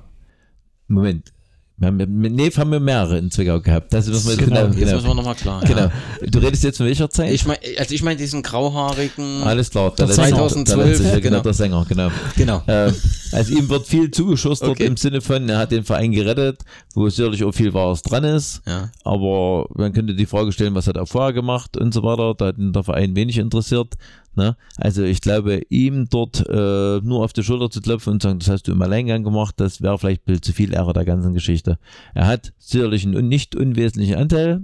[0.87, 1.33] Moment,
[1.81, 3.91] wir haben, Neef haben wir mehrere in Zwickau gehabt.
[3.91, 5.61] Das müssen wir, genau, genau, jetzt müssen wir nochmal klar.
[5.65, 5.81] Genau.
[5.81, 5.91] Ja.
[6.21, 7.31] Du redest jetzt von welcher Zeit?
[7.31, 9.41] Ich mein, also ich meine diesen grauhaarigen.
[9.41, 11.01] Alles klar, der 2012.
[11.01, 11.39] Der, der, genau.
[11.39, 12.11] der Sänger, genau.
[12.37, 12.61] genau.
[12.67, 12.91] Äh,
[13.31, 14.85] also ihm wird viel zugeschustert okay.
[14.85, 16.59] im Sinne von, er hat den Verein gerettet,
[16.93, 18.61] wo sicherlich auch viel Wahres dran ist.
[18.67, 18.91] Ja.
[19.03, 22.35] Aber man könnte die Frage stellen, was hat er vorher gemacht und so weiter.
[22.37, 23.95] Da hat ihn der Verein wenig interessiert.
[24.35, 24.55] Ne?
[24.77, 28.39] Also ich glaube, ihm dort äh, nur auf die Schulter zu klopfen und zu sagen,
[28.39, 31.33] das hast du im Alleingang gemacht, das wäre vielleicht ein zu viel Ehre der ganzen
[31.33, 31.77] Geschichte.
[32.13, 34.61] Er hat sicherlich einen nicht unwesentlichen Anteil,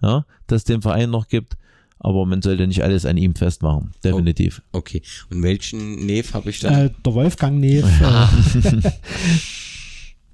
[0.00, 1.58] ja, dass es den Verein noch gibt,
[1.98, 4.62] aber man sollte nicht alles an ihm festmachen, definitiv.
[4.72, 6.84] Oh, okay, und welchen Neef habe ich da?
[6.84, 7.84] Äh, der Wolfgang Neef.
[8.00, 8.90] Äh,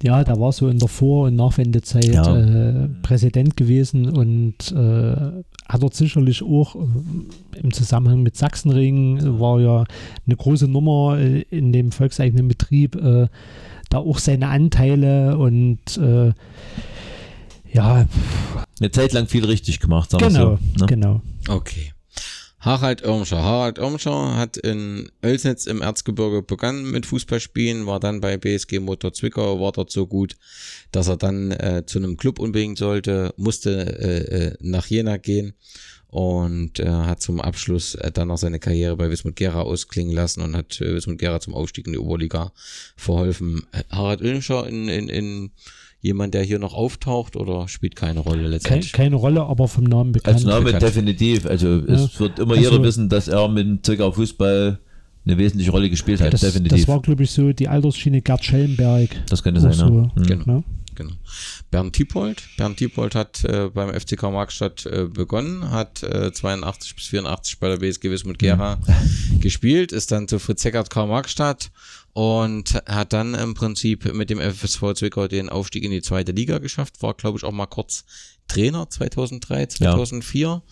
[0.03, 2.37] Ja, der war so in der Vor- und Nachwendezeit ja.
[2.37, 9.61] äh, Präsident gewesen und äh, hat dort sicherlich auch äh, im Zusammenhang mit Sachsenring, war
[9.61, 9.85] ja
[10.27, 13.29] eine große Nummer äh, in dem volkseigenen Betrieb, äh,
[13.91, 16.33] da auch seine Anteile und äh,
[17.73, 18.07] ja.
[18.81, 20.87] Eine Zeit lang viel richtig gemacht, sagen genau, so, ne?
[20.87, 21.21] genau.
[21.49, 21.92] Okay.
[22.63, 23.43] Harald Irmscher.
[23.43, 29.13] Harald Irmscher hat in Oelsnitz im Erzgebirge begonnen mit Fußballspielen, war dann bei BSG Motor
[29.13, 30.37] Zwickau, war dort so gut,
[30.93, 35.55] dass er dann äh, zu einem Club unbedingt sollte, musste äh, äh nach Jena gehen
[36.07, 40.43] und äh, hat zum Abschluss äh, dann noch seine Karriere bei Wismut Gera ausklingen lassen
[40.43, 42.53] und hat äh, Wismut Gera zum Aufstieg in die Oberliga
[42.97, 43.67] verholfen.
[43.91, 45.51] Harald Irmscher in, in, in
[46.03, 48.93] jemand, der hier noch auftaucht oder spielt keine Rolle letztendlich?
[48.93, 50.37] Keine, keine Rolle, aber vom Namen bekannt.
[50.37, 50.83] Als Name bekannt.
[50.83, 51.47] definitiv.
[51.47, 51.95] Also ja.
[51.95, 54.79] es wird immer also, jeder wissen, dass er mit dem Zwickau Fußball
[55.25, 56.81] eine wesentliche Rolle gespielt hat, das, definitiv.
[56.81, 59.11] Das war, glaube ich, so die Altersschiene Gerd Schellenberg.
[59.29, 60.11] Das könnte sein, so.
[60.17, 60.23] ja.
[60.25, 60.57] Genau.
[60.59, 60.65] Ja.
[60.95, 61.13] Genau.
[61.71, 62.43] Bernd Tiepold.
[62.59, 67.69] Bernd Tiepold hat äh, beim FCK Markstadt äh, begonnen, hat äh, 82 bis 84 bei
[67.69, 69.41] der BSG Wismut Gera mhm.
[69.41, 71.71] gespielt, ist dann zu Fritz Eckert Karl Markstadt
[72.15, 76.59] und hat dann im Prinzip mit dem FSV Zwickau den Aufstieg in die zweite Liga
[76.59, 78.05] geschafft, war glaube ich auch mal kurz
[78.49, 80.63] Trainer 2003, 2004 ja.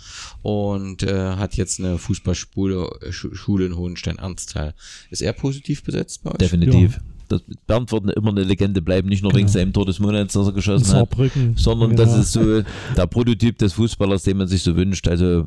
[0.42, 4.74] und äh, hat jetzt eine Fußballschule Schule in Hohenstein-Ernsthal.
[5.10, 6.38] Ist er positiv besetzt bei euch?
[6.38, 6.96] Definitiv.
[6.96, 7.02] Ja.
[7.28, 9.38] Das, Bernd wird immer eine Legende bleiben, nicht nur genau.
[9.38, 11.10] wegen seinem Tor des Monats, das er geschossen hat,
[11.54, 12.02] sondern genau.
[12.02, 12.62] das ist so
[12.96, 15.06] der Prototyp des Fußballers, den man sich so wünscht.
[15.06, 15.46] Also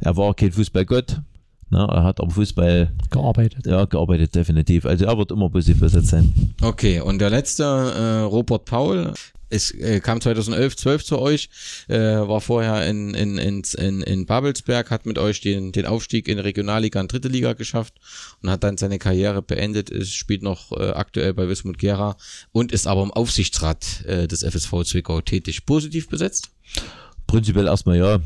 [0.00, 1.20] er war kein Fußballgott,
[1.70, 3.66] na, er hat am Fußball gearbeitet.
[3.66, 4.86] Ja, gearbeitet, definitiv.
[4.86, 6.54] Also er wird immer positiv besetzt sein.
[6.62, 9.12] Okay, und der letzte, äh, Robert Paul,
[9.50, 11.48] es äh, kam 2011, 12 zu euch,
[11.88, 16.28] äh, war vorher in, in, in, in, in Babelsberg, hat mit euch den, den Aufstieg
[16.28, 17.94] in Regionalliga und Dritte Liga geschafft
[18.42, 22.16] und hat dann seine Karriere beendet, ist, spielt noch äh, aktuell bei Wismut Gera
[22.52, 25.64] und ist aber im Aufsichtsrat äh, des FSV Zwickau tätig.
[25.64, 26.50] Positiv besetzt?
[27.26, 28.20] Prinzipiell erstmal ja.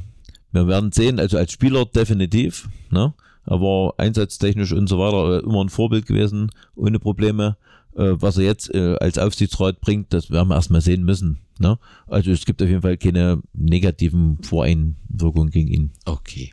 [0.52, 2.68] Wir werden sehen, also als Spieler definitiv.
[2.90, 3.14] Ne?
[3.44, 7.56] Aber einsatztechnisch und so weiter äh, immer ein Vorbild gewesen, ohne Probleme.
[7.94, 11.40] Äh, was er jetzt äh, als Aufsichtsrat bringt, das werden wir erstmal sehen müssen.
[11.58, 11.78] Ne?
[12.06, 15.92] Also es gibt auf jeden Fall keine negativen Voreinwirkungen gegen ihn.
[16.04, 16.52] Okay.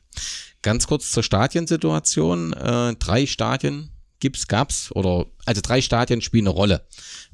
[0.61, 2.51] Ganz kurz zur Stadiensituation.
[2.99, 6.85] Drei Stadien gibt's, gab's oder also drei Stadien spielen eine Rolle.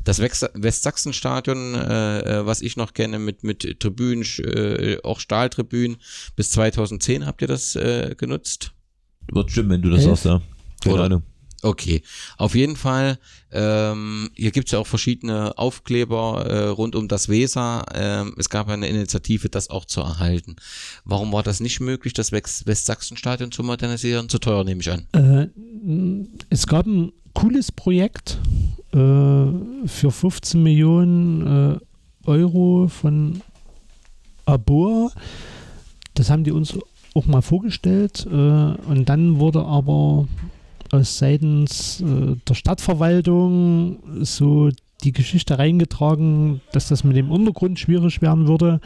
[0.04, 4.24] Das Westsachsenstadion, was ich noch kenne, mit mit Tribünen,
[5.04, 5.98] auch Stahltribünen.
[6.36, 7.76] Bis 2010 habt ihr das
[8.16, 8.75] genutzt?
[9.32, 10.20] Wird stimmen, wenn du das Elf?
[10.20, 10.42] sagst, ja.
[10.82, 11.24] Keine Ahnung.
[11.62, 12.04] Okay,
[12.38, 13.18] auf jeden Fall.
[13.52, 17.84] Ähm, hier gibt's ja auch verschiedene Aufkleber äh, rund um das Weser.
[17.96, 20.58] Ähm, es gab eine Initiative, das auch zu erhalten.
[21.06, 24.30] Warum war das nicht möglich, das West- Westsachsenstadion zu modernisieren?
[24.30, 25.08] Zu teuer, nehme ich an.
[25.14, 25.48] Äh,
[26.52, 28.38] es gab ein cooles Projekt
[28.92, 33.42] äh, für 15 Millionen äh, Euro von
[34.46, 35.12] Aboa.
[36.14, 36.78] Das haben die uns
[37.16, 38.28] auch mal vorgestellt.
[38.30, 40.28] Äh, und dann wurde aber
[40.92, 44.70] aus seitens äh, der Stadtverwaltung so
[45.04, 48.80] die Geschichte reingetragen, dass das mit dem Untergrund schwierig werden würde.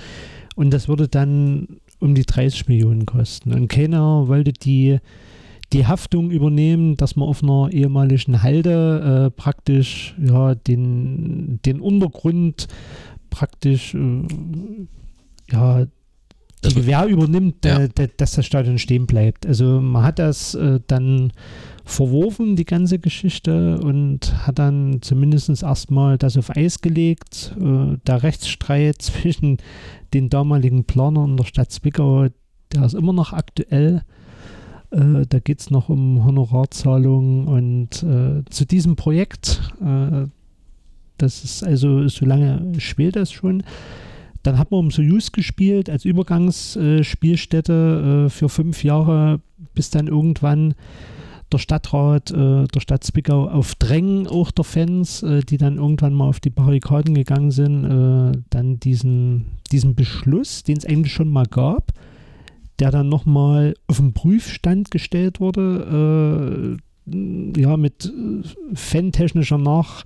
[0.55, 3.53] Und das würde dann um die 30 Millionen kosten.
[3.53, 4.99] Und keiner wollte die
[5.71, 12.67] die Haftung übernehmen, dass man auf einer ehemaligen Halde äh, praktisch ja, den, den Untergrund
[13.29, 14.23] praktisch äh,
[15.51, 15.85] ja,
[16.63, 17.79] die wird- Gewähr übernimmt, Ja.
[17.79, 19.45] äh, dass das Stadion stehen bleibt.
[19.45, 21.31] Also man hat das äh, dann
[21.85, 27.55] verworfen, die ganze Geschichte, und hat dann zumindest erstmal das auf Eis gelegt.
[27.59, 29.57] Äh, der Rechtsstreit zwischen
[30.13, 32.27] den damaligen Planern der Stadt Zwickau,
[32.73, 34.03] der ist immer noch aktuell.
[34.91, 40.25] Äh, da geht es noch um Honorarzahlungen und äh, zu diesem Projekt, äh,
[41.17, 43.63] das ist also, so lange spielt das schon.
[44.43, 49.39] Dann hat man um Soyuz gespielt als Übergangsspielstätte äh, für fünf Jahre,
[49.73, 50.75] bis dann irgendwann
[51.51, 56.13] der Stadtrat äh, der Stadt Zwickau auf Drängen auch der Fans, äh, die dann irgendwann
[56.13, 61.45] mal auf die Barrikaden gegangen sind, dann diesen, diesen Beschluss, den es eigentlich schon mal
[61.45, 61.91] gab,
[62.79, 68.13] der dann nochmal auf den Prüfstand gestellt wurde, ja, mit
[68.75, 70.03] fantechnischer Nach,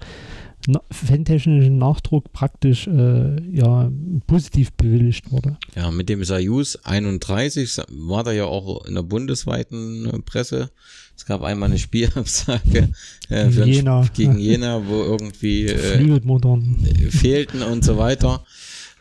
[0.68, 3.92] na, fantechnischen Nachdruck praktisch äh, ja,
[4.28, 5.58] positiv bewilligt wurde.
[5.76, 10.72] Ja, mit dem Soyuz 31 war da ja auch in der bundesweiten äh, Presse.
[11.16, 12.90] Es gab einmal eine Spielabsage
[13.30, 14.06] äh, Jena.
[14.14, 16.78] Gegen Jena, wo irgendwie äh, Flügelmotoren.
[17.10, 18.44] fehlten und so weiter.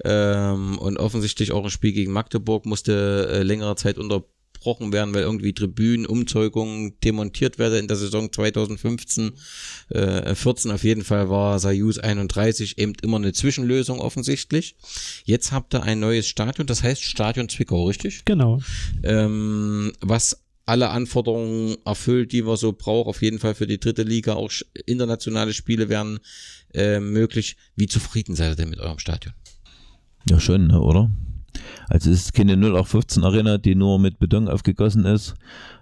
[0.04, 3.98] Ähm, und offensichtlich auch ein Spiel gegen Magdeburg musste äh, längere Zeit
[4.62, 9.32] unterbrochen werden, weil irgendwie Tribünen, Umzeugungen demontiert werden in der Saison 2015,
[9.90, 14.76] äh, 14 auf jeden Fall war Soyuz 31 eben immer eine Zwischenlösung offensichtlich.
[15.24, 18.24] Jetzt habt ihr ein neues Stadion, das heißt Stadion Zwickau, richtig?
[18.24, 18.60] Genau.
[19.02, 24.04] ähm, was alle Anforderungen erfüllt, die wir so brauchen, auf jeden Fall für die dritte
[24.04, 24.52] Liga, auch
[24.86, 26.20] internationale Spiele werden
[26.72, 27.56] äh, möglich.
[27.74, 29.34] Wie zufrieden seid ihr denn mit eurem Stadion?
[30.30, 31.10] Ja, schon, ne, oder?
[31.88, 35.34] Also es ist keine 0815 Arena, die nur mit Beton aufgegossen ist.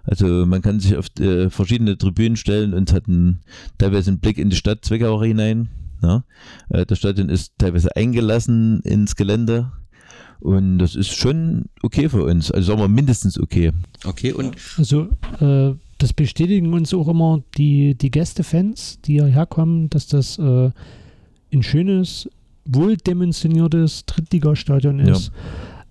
[0.03, 3.41] Also man kann sich auf äh, verschiedene Tribünen stellen und hat einen,
[3.77, 5.69] teilweise einen Blick in die Stadt Zwickau hinein.
[6.01, 6.23] Ja?
[6.69, 9.71] Äh, das Stadion ist teilweise eingelassen ins Gelände
[10.41, 12.51] und das ist schon okay für uns.
[12.51, 13.71] Also sagen wir mindestens okay.
[14.03, 15.07] Okay, und Also
[15.39, 20.71] äh, das bestätigen uns auch immer die, die Gästefans, die hierher kommen, dass das äh,
[21.53, 22.27] ein schönes,
[22.65, 25.11] wohldimensioniertes Drittligastadion Ja.
[25.11, 25.31] ist,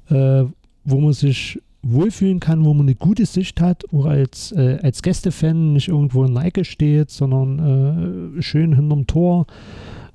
[0.08, 0.44] äh,
[0.84, 5.02] wo man sich wohlfühlen kann, wo man eine gute Sicht hat, auch als, äh, als
[5.02, 9.46] Gästefan nicht irgendwo in der Ecke steht, sondern äh, schön hinterm Tor,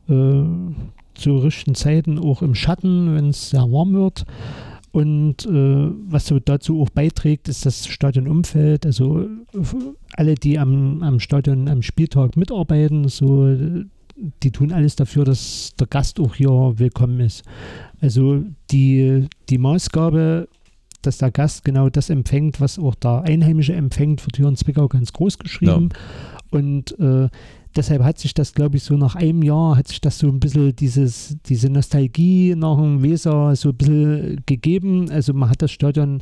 [0.08, 0.44] äh,
[1.16, 4.26] zu richtigen Zeiten auch im Schatten, wenn es sehr warm wird.
[4.92, 8.86] Und äh, was so dazu auch beiträgt, ist das Stadionumfeld.
[8.86, 9.28] Also
[10.14, 13.56] alle, die am, am Stadion am Spieltag mitarbeiten, so,
[14.16, 17.44] die tun alles dafür, dass der Gast auch hier willkommen ist.
[18.02, 20.48] Also die, die Maßgabe,
[21.02, 24.88] dass der Gast genau das empfängt, was auch der Einheimische empfängt, wird hier in Zwickau
[24.88, 25.90] ganz groß geschrieben.
[26.50, 27.28] Und äh,
[27.76, 30.40] deshalb hat sich das, glaube ich, so nach einem Jahr hat sich das so ein
[30.40, 35.12] bisschen dieses, diese Nostalgie nach dem Weser so ein bisschen gegeben.
[35.12, 36.22] Also man hat das Stadion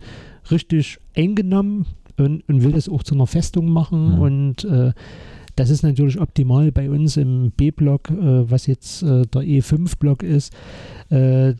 [0.50, 1.86] richtig eingenommen
[2.18, 4.16] und, und will das auch zu einer Festung machen.
[4.16, 4.20] Mhm.
[4.20, 4.94] Und äh,
[5.56, 10.54] das ist natürlich optimal bei uns im B-Block, äh, was jetzt äh, der E5-Block ist,
[11.10, 11.54] äh,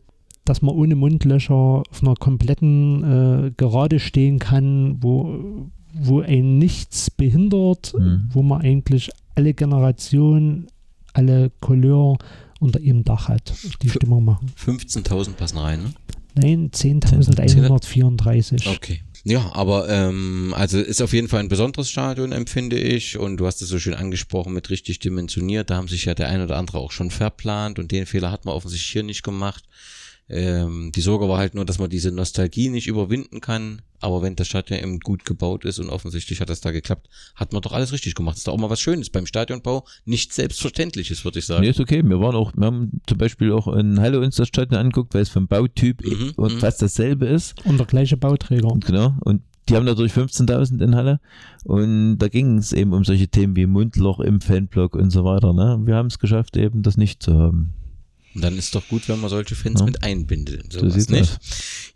[0.46, 3.04] dass man ohne Mundlöcher auf einer kompletten
[3.48, 8.30] äh, Gerade stehen kann, wo, wo ein nichts behindert, Mhm.
[8.32, 10.68] wo man eigentlich alle Generationen,
[11.14, 12.18] alle Couleur
[12.60, 14.48] unter ihrem Dach hat, die Für- Stimmung machen.
[14.58, 15.94] 15.000 passen rein, ne?
[16.36, 18.68] Nein, 10.134.
[18.76, 19.02] Okay.
[19.26, 23.18] Ja, aber ähm, also ist auf jeden Fall ein besonderes Stadion, empfinde ich.
[23.18, 25.70] Und du hast es so schön angesprochen mit richtig dimensioniert.
[25.70, 28.44] Da haben sich ja der ein oder andere auch schon verplant und den Fehler hat
[28.44, 29.64] man offensichtlich hier nicht gemacht.
[30.30, 33.82] Ähm, die Sorge war halt nur, dass man diese Nostalgie nicht überwinden kann.
[34.00, 37.54] Aber wenn das Stadion eben gut gebaut ist und offensichtlich hat das da geklappt, hat
[37.54, 38.34] man doch alles richtig gemacht.
[38.34, 39.86] Das ist doch auch mal was Schönes beim Stadionbau.
[40.06, 41.62] Nicht selbstverständliches, würde ich sagen.
[41.62, 42.04] Nee, ist okay.
[42.04, 45.22] Wir waren auch, wir haben zum Beispiel auch in Halle uns das Stadion angeguckt, weil
[45.22, 46.60] es vom Bautyp Mhm, und mhm.
[46.60, 47.56] fast dasselbe ist.
[47.66, 48.68] Und der gleiche Bauträger.
[48.68, 49.16] Und genau.
[49.22, 51.20] Und die haben natürlich 15.000 in Halle.
[51.64, 55.54] Und da ging es eben um solche Themen wie Mundloch im Fanblock und so weiter.
[55.54, 55.80] Ne?
[55.86, 57.74] Wir haben es geschafft, eben das nicht zu haben.
[58.36, 59.86] Und dann ist doch gut, wenn man solche Fans Ja.
[59.86, 60.64] mit einbindet.
[60.64, 61.40] in So Sowas, sieht's nicht?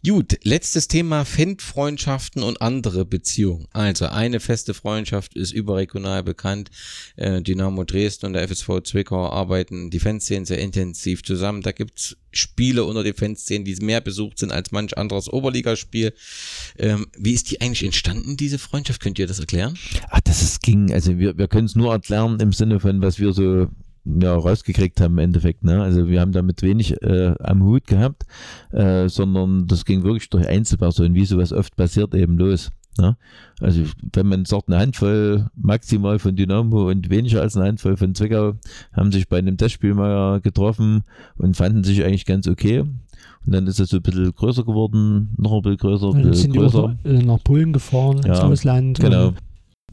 [0.05, 3.67] Gut, letztes Thema Fanfreundschaften und andere Beziehungen.
[3.73, 6.69] Also eine feste Freundschaft ist überregional bekannt.
[7.15, 11.61] Äh, Dynamo Dresden und der FSV Zwickau arbeiten die Fanszenen sehr intensiv zusammen.
[11.61, 16.13] Da gibt's Spiele unter den Fanszenen, die mehr besucht sind als manch anderes Oberligaspiel.
[16.77, 19.01] Ähm, wie ist die eigentlich entstanden, diese Freundschaft?
[19.01, 19.77] Könnt ihr das erklären?
[20.11, 23.17] Ach, das ist, ging, also wir, wir können es nur erklären im Sinne von, was
[23.19, 23.67] wir so
[24.21, 25.63] ja, rausgekriegt haben im Endeffekt.
[25.63, 25.81] Ne?
[25.81, 28.23] Also wir haben damit wenig äh, am Hut gehabt,
[28.71, 32.69] äh, sondern das ging wirklich durch Einzelpersonen, wie sowas oft passiert, eben los.
[32.99, 33.15] Ne?
[33.61, 33.83] Also
[34.13, 38.53] wenn man sagt, eine Handvoll maximal von Dynamo und weniger als eine Handvoll von Zwickau
[38.93, 41.03] haben sich bei einem Testspiel mal getroffen
[41.35, 42.79] und fanden sich eigentlich ganz okay.
[43.45, 46.53] Und dann ist es so ein bisschen größer geworden, noch ein bisschen größer, Dann sind
[46.55, 46.95] die auch größer.
[47.05, 48.99] äh, nach Polen gefahren, ins Ja, Ausland.
[48.99, 49.27] Genau.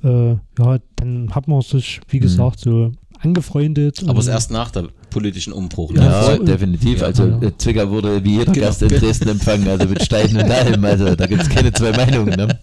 [0.03, 2.91] Und, äh, ja, dann hat man sich, wie gesagt, so
[3.25, 4.03] angefreundet.
[4.07, 5.93] Aber es erst nach der politischen Umbruch.
[5.95, 6.07] Ja, ne?
[6.07, 6.45] Ja, voll.
[6.45, 7.01] definitiv.
[7.01, 7.07] Ja.
[7.07, 7.43] Also Ja.
[7.43, 8.67] äh, Zwickau wurde wie jeder Genau.
[8.67, 10.85] Gast in Dresden empfangen, also mit Steinen und allem.
[10.85, 12.35] Also da gibt es keine zwei Meinungen.
[12.37, 12.59] Ne?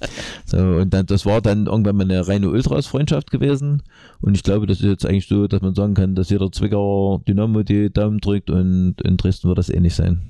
[0.45, 3.83] So, und dann, das war dann irgendwann mal eine reine Ultras-Freundschaft gewesen.
[4.21, 7.21] Und ich glaube, das ist jetzt eigentlich so, dass man sagen kann, dass jeder Zwickauer
[7.27, 10.21] Dynamo die Daumen drückt und in Dresden wird das ähnlich sein.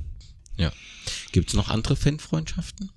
[1.32, 2.90] Gibt's noch andere Fanfreundschaften?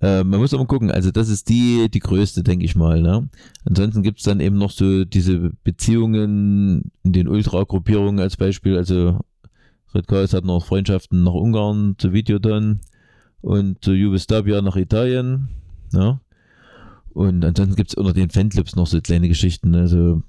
[0.00, 3.02] Äh, man muss aber gucken, also das ist die, die größte, denke ich mal.
[3.02, 3.28] Ne?
[3.64, 8.76] Ansonsten gibt es dann eben noch so diese Beziehungen in den Ultra-Gruppierungen als Beispiel.
[8.76, 9.20] Also
[9.94, 12.80] Red Chaos hat noch Freundschaften nach Ungarn zu Videodon
[13.42, 15.48] und zu Jugoslavia nach Italien.
[15.92, 16.20] Ne?
[17.12, 19.74] Und ansonsten gibt es unter den Fanclubs noch so kleine Geschichten.
[19.74, 20.22] Also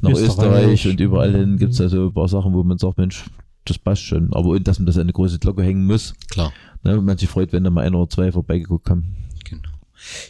[0.00, 0.72] nach Österreich.
[0.72, 3.24] Österreich, und überall hin gibt es also ein paar Sachen, wo man sagt, Mensch,
[3.64, 4.32] das passt schon.
[4.32, 6.14] Aber dass man das an eine große Glocke hängen muss.
[6.30, 6.52] Klar.
[6.82, 7.00] Ne?
[7.00, 9.16] Man sich freut, wenn da mal einer oder zwei vorbeigeguckt haben.
[9.48, 9.68] Genau.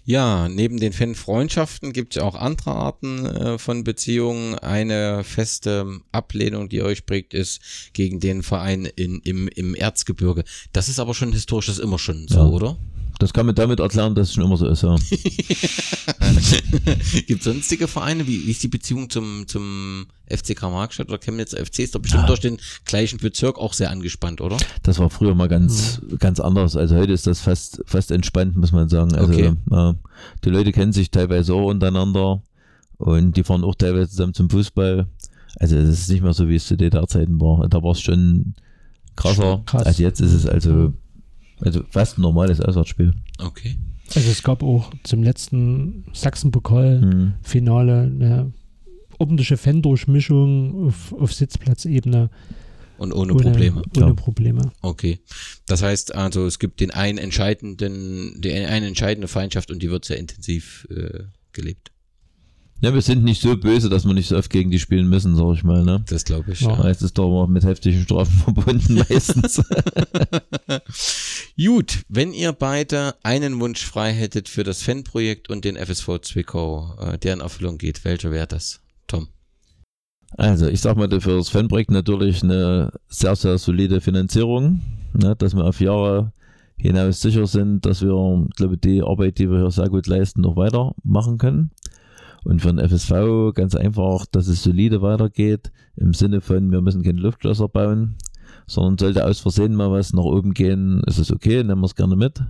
[0.04, 4.54] Ja, neben den Fanfreundschaften gibt es auch andere Arten äh, von Beziehungen.
[4.58, 7.60] Eine feste Ablehnung, die euch prägt, ist
[7.94, 10.44] gegen den Verein in, im, im Erzgebirge.
[10.74, 12.46] Das ist aber schon historisch, das ist immer schon so, Ja.
[12.48, 12.76] oder?
[13.22, 14.96] Das kann man damit erklären, dass es schon immer so ist, ja.
[17.28, 18.26] Gibt sonstige Vereine?
[18.26, 21.80] Wie, wie ist die Beziehung zum, zum FCK Markstadt oder Chemnitz FC?
[21.80, 22.26] Ist doch bestimmt Ja.
[22.26, 24.56] durch den gleichen Bezirk auch sehr angespannt, oder?
[24.82, 26.74] Das war früher mal ganz, ganz anders.
[26.76, 29.14] Also heute ist das fast, fast entspannt, muss man sagen.
[29.14, 29.52] Also Okay.
[29.70, 29.92] äh,
[30.44, 32.42] die Leute kennen sich teilweise auch untereinander
[32.98, 35.06] und die fahren auch teilweise zusammen zum Fußball.
[35.60, 37.68] Also es ist nicht mehr so, wie es zu DDR-Zeiten war.
[37.68, 38.54] Da war es schon
[39.14, 39.62] krasser.
[39.66, 39.84] Krass.
[39.86, 40.92] Also jetzt ist es also,
[41.62, 43.12] also fast ein normales Auswärtsspiel.
[43.38, 43.76] Okay.
[44.14, 48.22] Also es gab auch zum letzten Sachsen-Pokal-Finale Hm.
[48.22, 48.52] eine
[49.18, 52.30] ordentliche Fan-Durchmischung auf, auf Sitzplatzebene.
[52.98, 53.82] Und ohne Probleme.
[53.96, 54.14] Ohne Ja.
[54.14, 54.70] Probleme.
[54.80, 55.18] Okay.
[55.66, 60.04] Das heißt also, es gibt den einen entscheidenden, die eine entscheidende Feindschaft und die wird
[60.04, 61.90] sehr intensiv äh, gelebt.
[62.82, 65.36] Ja, wir sind nicht so böse, dass wir nicht so oft gegen die spielen müssen,
[65.36, 65.84] sag ich mal.
[65.84, 66.04] Ne?
[66.08, 66.62] Das glaube ich.
[66.62, 66.72] Ja.
[66.72, 66.88] Ja.
[66.88, 69.62] Es ist doch mal mit heftigen Strafen verbunden meistens.
[71.56, 76.96] Gut, wenn ihr beide einen Wunsch frei hättet für das Fanprojekt und den FSV Zwickau,
[76.98, 78.80] äh, der in Erfüllung geht, welcher wäre das?
[79.06, 79.28] Tom.
[80.36, 84.80] Also, ich sag mal, für das Fanprojekt natürlich eine sehr, sehr solide Finanzierung,
[85.12, 86.32] ne, dass wir auf Jahre
[86.76, 90.40] hinaus sicher sind, dass wir, glaube ich, die Arbeit, die wir hier sehr gut leisten,
[90.40, 91.70] noch weitermachen können.
[92.44, 97.02] Und für den FSV ganz einfach, dass es solide weitergeht, im Sinne von, wir müssen
[97.02, 98.16] keine Luftschlösser bauen,
[98.66, 101.94] sondern sollte aus Versehen mal was nach oben gehen, ist es okay, nehmen wir es
[101.94, 102.42] gerne mit.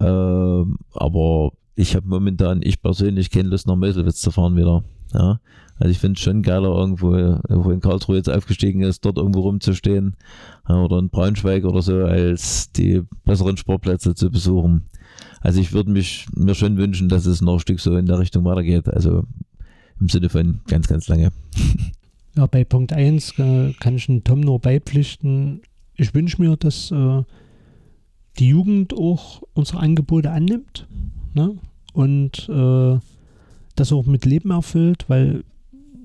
[0.00, 4.84] Ähm, aber ich habe momentan, ich persönlich, keine Lust nach Meuselwitz zu fahren wieder.
[5.14, 5.40] Ja.
[5.78, 7.10] Also ich finde es schon geiler, irgendwo,
[7.48, 10.16] wo in Karlsruhe jetzt aufgestiegen ist, dort irgendwo rumzustehen
[10.68, 14.84] ja, oder in Braunschweig oder so, als die besseren Sportplätze zu besuchen.
[15.42, 18.18] Also ich würde mich mir schon wünschen, dass es noch ein Stück so in der
[18.18, 18.88] Richtung weitergeht.
[18.88, 19.24] Also
[20.00, 21.30] im Sinne von ganz, ganz lange.
[22.34, 25.60] Ja, bei Punkt 1 äh, kann ich Tom nur beipflichten.
[25.96, 27.22] Ich wünsche mir, dass äh,
[28.38, 30.86] die Jugend auch unsere Angebote annimmt
[31.34, 31.58] ne?
[31.92, 32.98] und äh,
[33.76, 35.44] das auch mit Leben erfüllt, weil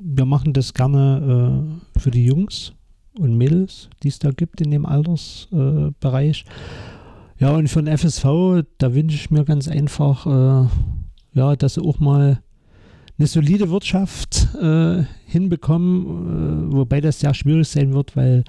[0.03, 2.73] wir machen das gerne äh, für die Jungs
[3.17, 6.43] und Mädels, die es da gibt in dem Altersbereich.
[6.45, 6.96] Äh.
[7.39, 10.67] Ja, und für den FSV, da wünsche ich mir ganz einfach, äh,
[11.33, 12.41] ja, dass sie auch mal
[13.17, 18.43] eine solide Wirtschaft äh, hinbekommen, äh, wobei das sehr schwierig sein wird, weil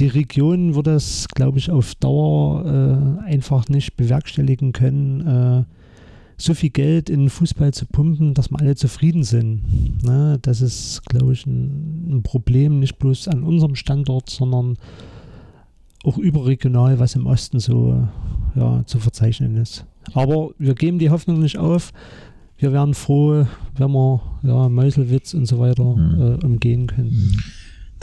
[0.00, 5.64] die Region wird das, glaube ich, auf Dauer äh, einfach nicht bewerkstelligen können, äh,
[6.36, 10.02] so viel Geld in Fußball zu pumpen, dass wir alle zufrieden sind.
[10.02, 10.38] Ne?
[10.42, 14.76] Das ist, glaube ich, ein, ein, Problem, nicht bloß an unserem Standort, sondern
[16.04, 18.06] auch überregional, was im Osten so
[18.54, 19.86] ja, zu verzeichnen ist.
[20.12, 21.92] Aber wir geben die Hoffnung nicht auf.
[22.58, 23.46] Wir wären froh,
[23.76, 26.20] wenn wir ja, Meuselwitz und so weiter mhm.
[26.20, 27.10] äh, umgehen können.
[27.10, 27.42] Mhm.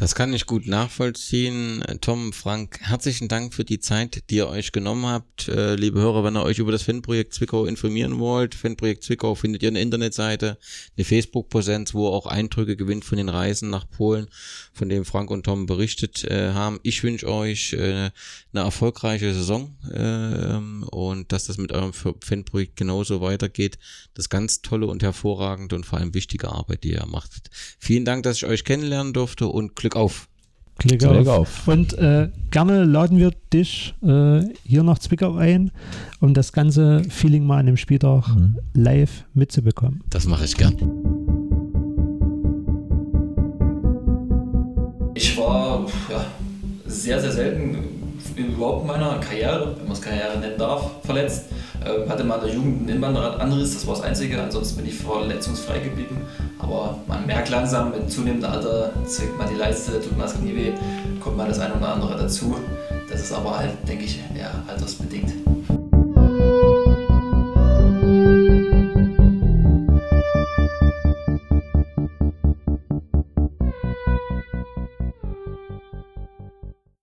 [0.01, 1.83] Das kann ich gut nachvollziehen.
[2.01, 5.47] Tom, Frank, herzlichen Dank für die Zeit, die ihr euch genommen habt.
[5.47, 9.61] Äh, liebe Hörer, wenn ihr euch über das Fanprojekt Zwickau informieren wollt, Fanprojekt Zwickau findet
[9.61, 10.57] ihr eine Internetseite,
[10.97, 14.25] eine Facebook-Präsenz, wo ihr auch Eindrücke gewinnt von den Reisen nach Polen,
[14.73, 16.79] von dem Frank und Tom berichtet äh, haben.
[16.83, 18.09] Ich wünsche euch äh,
[18.53, 20.55] eine erfolgreiche Saison äh,
[20.95, 23.77] und dass das mit eurem Fanprojekt genauso weitergeht.
[24.13, 27.49] Das ganz tolle und hervorragende und vor allem wichtige Arbeit, die ihr macht.
[27.79, 30.27] Vielen Dank, dass ich euch kennenlernen durfte und Glück auf.
[30.77, 31.27] Glück, auf.
[31.27, 31.67] auf.
[31.67, 35.71] Und äh, gerne laden wir dich äh, hier nach Zwickau ein,
[36.19, 38.57] um das ganze Feeling mal an dem Spieltag mhm.
[38.73, 40.01] live mitzubekommen.
[40.09, 41.10] Das mache ich gern.
[45.51, 46.25] War ja,
[46.85, 47.77] sehr, sehr selten
[48.35, 51.45] überhaupt in meiner Karriere, wenn man es Karriere nennen darf, verletzt.
[51.83, 54.95] Äh, hatte mal in der Jugend einen Innenbandanriss, das war das Einzige, ansonsten bin ich
[54.95, 56.21] verletzungsfrei geblieben.
[56.59, 60.55] Aber man merkt langsam, mit zunehmendem Alter zwickt man die Leiste, tut man das Knie
[60.55, 60.71] weh,
[61.19, 62.55] kommt mal das eine oder andere dazu.
[63.09, 65.33] Das ist aber halt, denke ich, eher altersbedingt.